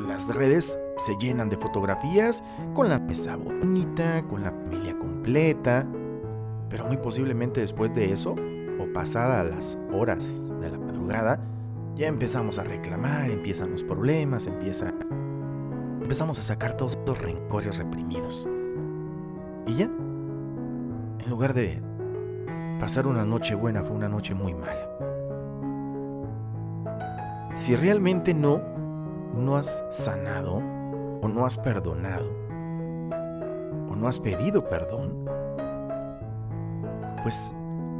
[0.00, 2.42] Las redes se llenan de fotografías
[2.74, 5.86] con la mesa bonita, con la familia completa,
[6.68, 8.34] pero muy posiblemente después de eso,
[8.80, 11.40] o pasadas las horas de la madrugada,
[11.94, 14.92] ya empezamos a reclamar, empiezan los problemas, empieza,
[16.10, 18.48] empezamos a sacar todos los rencores reprimidos.
[19.64, 21.80] Y ya, en lugar de
[22.80, 24.88] pasar una noche buena, fue una noche muy mala.
[27.54, 28.60] Si realmente no,
[29.36, 32.28] no has sanado, o no has perdonado,
[33.88, 35.24] o no has pedido perdón,
[37.22, 37.54] pues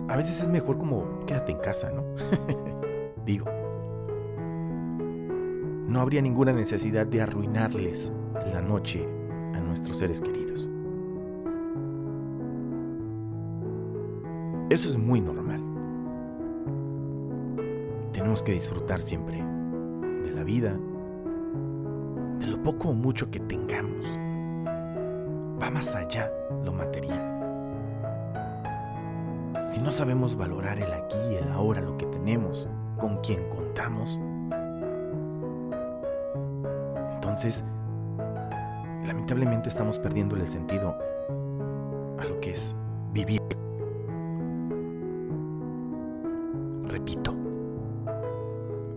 [0.09, 2.03] a veces es mejor como quédate en casa, ¿no?
[3.25, 3.47] Digo,
[5.91, 8.13] no habría ninguna necesidad de arruinarles
[8.55, 9.09] la noche
[9.55, 10.71] a nuestros seres queridos.
[14.71, 15.61] Eso es muy normal.
[18.13, 20.79] Tenemos que disfrutar siempre de la vida,
[22.39, 24.07] de lo poco o mucho que tengamos.
[25.61, 26.31] Va más allá
[26.65, 27.27] lo material.
[29.69, 34.21] Si no sabemos valorar el aquí y el ahora, lo que tenemos, con quien contamos,
[37.31, 37.63] entonces
[39.07, 40.99] lamentablemente estamos perdiendo el sentido
[42.19, 42.75] a lo que es
[43.13, 43.41] vivir.
[46.83, 47.33] Repito,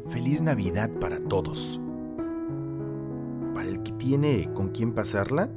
[0.08, 1.80] feliz Navidad para todos.
[3.54, 5.48] Para el que tiene con quién pasarla,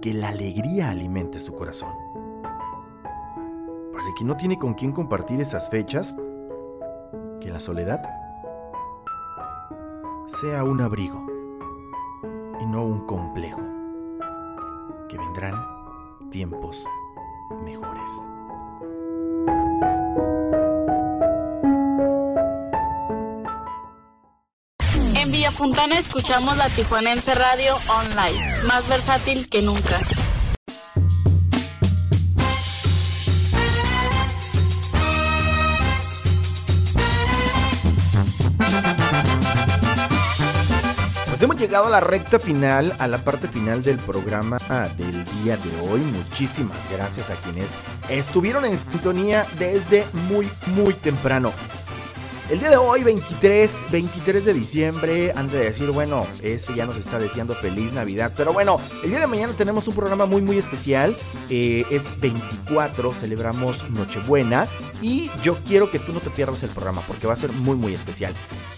[0.00, 1.92] que la alegría alimente su corazón.
[3.92, 6.16] Para el que no tiene con quién compartir esas fechas,
[7.38, 8.02] que la soledad
[10.26, 11.23] sea un abrigo
[12.74, 13.62] y no un complejo,
[15.08, 15.54] que vendrán
[16.32, 16.88] tiempos
[17.64, 18.10] mejores.
[25.14, 30.00] En Villa Fontana escuchamos la Tijuanense Radio Online, más versátil que nunca.
[41.74, 44.58] Llegado a la recta final, a la parte final del programa
[44.96, 46.00] del día de hoy.
[46.02, 47.74] Muchísimas gracias a quienes
[48.08, 51.50] estuvieron en sintonía desde muy, muy temprano.
[52.50, 56.98] El día de hoy, 23, 23 de diciembre, antes de decir, bueno, este ya nos
[56.98, 58.32] está deseando feliz Navidad.
[58.36, 61.16] Pero bueno, el día de mañana tenemos un programa muy, muy especial.
[61.48, 64.68] Eh, es 24, celebramos Nochebuena.
[65.00, 67.76] Y yo quiero que tú no te pierdas el programa porque va a ser muy,
[67.76, 68.34] muy especial.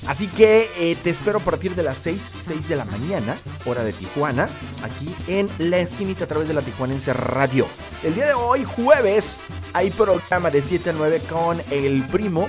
[0.06, 3.82] Así que eh, te espero a partir de las 6, 6 de la mañana, hora
[3.82, 4.48] de Tijuana,
[4.84, 7.66] aquí en La Esquinita a través de la Tijuanense Radio.
[8.04, 12.48] El día de hoy, jueves, hay programa de 7 a 9 con el primo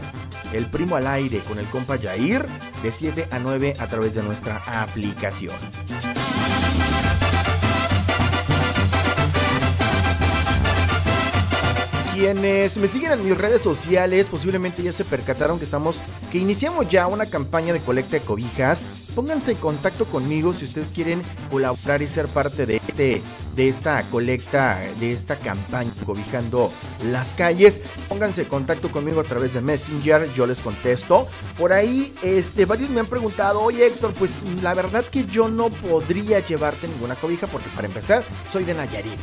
[0.53, 2.45] el primo al aire con el compa Jair
[2.83, 5.55] de 7 a 9 a través de nuestra aplicación.
[12.17, 16.89] Quienes me siguen en mis redes sociales posiblemente ya se percataron que estamos que iniciamos
[16.89, 18.87] ya una campaña de colecta de cobijas.
[19.13, 21.21] Pónganse en contacto conmigo si ustedes quieren
[21.51, 22.81] colaborar y ser parte de
[23.55, 26.71] de esta colecta, de esta campaña cobijando
[27.11, 27.81] las calles.
[28.09, 31.27] Pónganse en contacto conmigo a través de Messenger, yo les contesto.
[31.55, 35.69] Por ahí, este, varios me han preguntado, oye Héctor, pues la verdad que yo no
[35.69, 39.19] podría llevarte ninguna cobija porque para empezar soy de Nayarit.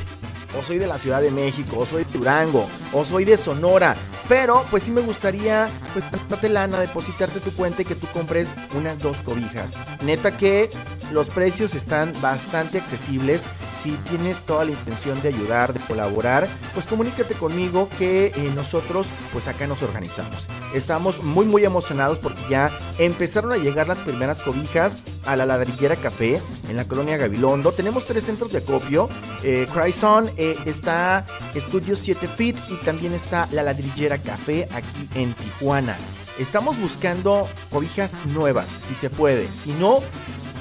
[0.59, 3.97] O soy de la Ciudad de México, o soy de Durango, o soy de Sonora.
[4.29, 8.55] Pero pues sí me gustaría pues darte lana, depositarte tu cuenta y que tú compres
[8.75, 9.75] unas dos cobijas.
[10.03, 10.71] Neta que
[11.13, 13.45] los precios están bastante accesibles.
[13.79, 19.07] Si tienes toda la intención de ayudar, de colaborar, pues comunícate conmigo que eh, nosotros
[19.33, 20.47] pues acá nos organizamos.
[20.73, 25.97] Estamos muy muy emocionados porque ya empezaron a llegar las primeras cobijas a la ladrillera
[25.97, 27.73] café en la colonia Gabilondo.
[27.73, 29.09] Tenemos tres centros de acopio.
[29.43, 35.97] Eh, Cryson está Estudio 7 Feet y también está la ladrillera café aquí en Tijuana.
[36.39, 39.47] Estamos buscando cobijas nuevas, si se puede.
[39.49, 40.01] Si no,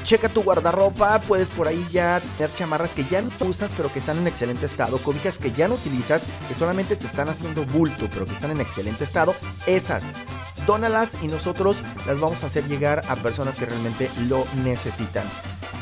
[0.04, 4.00] checa tu guardarropa, puedes por ahí ya tener chamarras que ya no usas pero que
[4.00, 8.08] están en excelente estado, cobijas que ya no utilizas, que solamente te están haciendo bulto
[8.14, 9.34] pero que están en excelente estado,
[9.66, 10.06] esas,
[10.68, 15.26] dónalas y nosotros las vamos a hacer llegar a personas que realmente lo necesitan.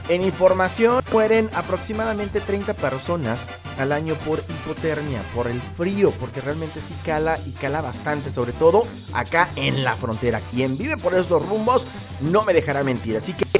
[0.09, 3.45] En información mueren aproximadamente 30 personas
[3.79, 8.53] al año por hipotermia, por el frío, porque realmente sí cala y cala bastante, sobre
[8.53, 10.41] todo acá en la frontera.
[10.51, 11.85] Quien vive por esos rumbos
[12.21, 13.50] no me dejará mentir, así que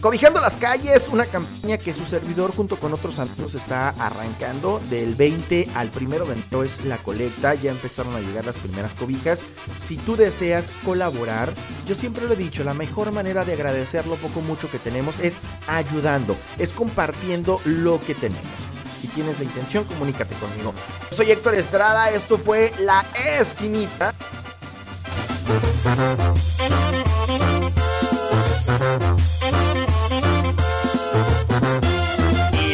[0.00, 5.14] Cobijando las calles, una campaña que su servidor junto con otros amigos está arrancando del
[5.14, 9.40] 20 al 1 de enero es la colecta, ya empezaron a llegar las primeras cobijas.
[9.76, 11.52] Si tú deseas colaborar,
[11.86, 15.20] yo siempre lo he dicho, la mejor manera de agradecer lo poco mucho que tenemos
[15.20, 15.34] es
[15.66, 18.40] ayudando, es compartiendo lo que tenemos.
[18.98, 20.72] Si tienes la intención, comunícate conmigo.
[21.14, 23.04] Soy Héctor Estrada, esto fue La
[23.38, 24.14] Esquinita.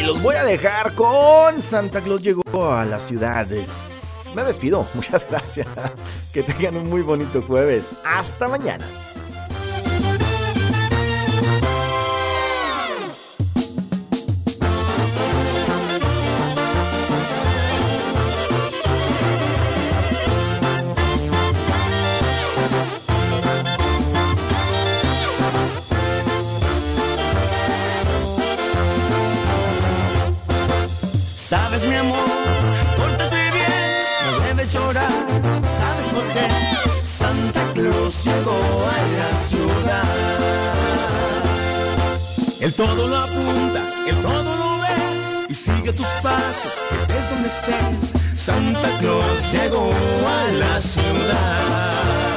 [0.07, 4.31] Los voy a dejar con Santa Claus llegó a las ciudades.
[4.33, 5.67] Me despido, muchas gracias.
[6.31, 7.91] Que tengan un muy bonito jueves.
[8.05, 8.85] Hasta mañana.
[42.67, 48.37] Él todo lo apunta, él todo lo ve y sigue tus pasos, estés donde estés.
[48.37, 49.89] Santa Claus llegó
[50.27, 52.36] a la ciudad.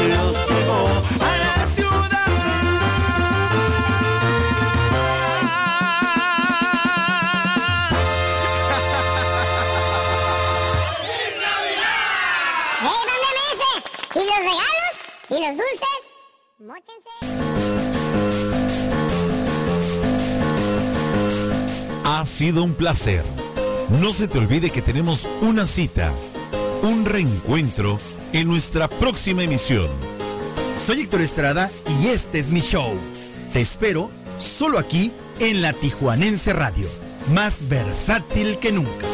[0.00, 0.32] Llegó
[1.20, 2.10] a la ciudad.
[12.82, 13.72] ¡Eh, mándame ese!
[14.14, 14.94] ¿Y los regalos?
[15.28, 16.00] ¿Y los dulces?
[16.60, 17.14] Móchense.
[22.04, 23.22] Ha sido un placer.
[24.00, 26.12] No se te olvide que tenemos una cita,
[26.82, 27.98] un reencuentro
[28.32, 29.88] en nuestra próxima emisión.
[30.78, 31.70] Soy Héctor Estrada
[32.00, 32.94] y este es mi show.
[33.52, 36.86] Te espero solo aquí en la Tijuanense Radio,
[37.32, 39.09] más versátil que nunca.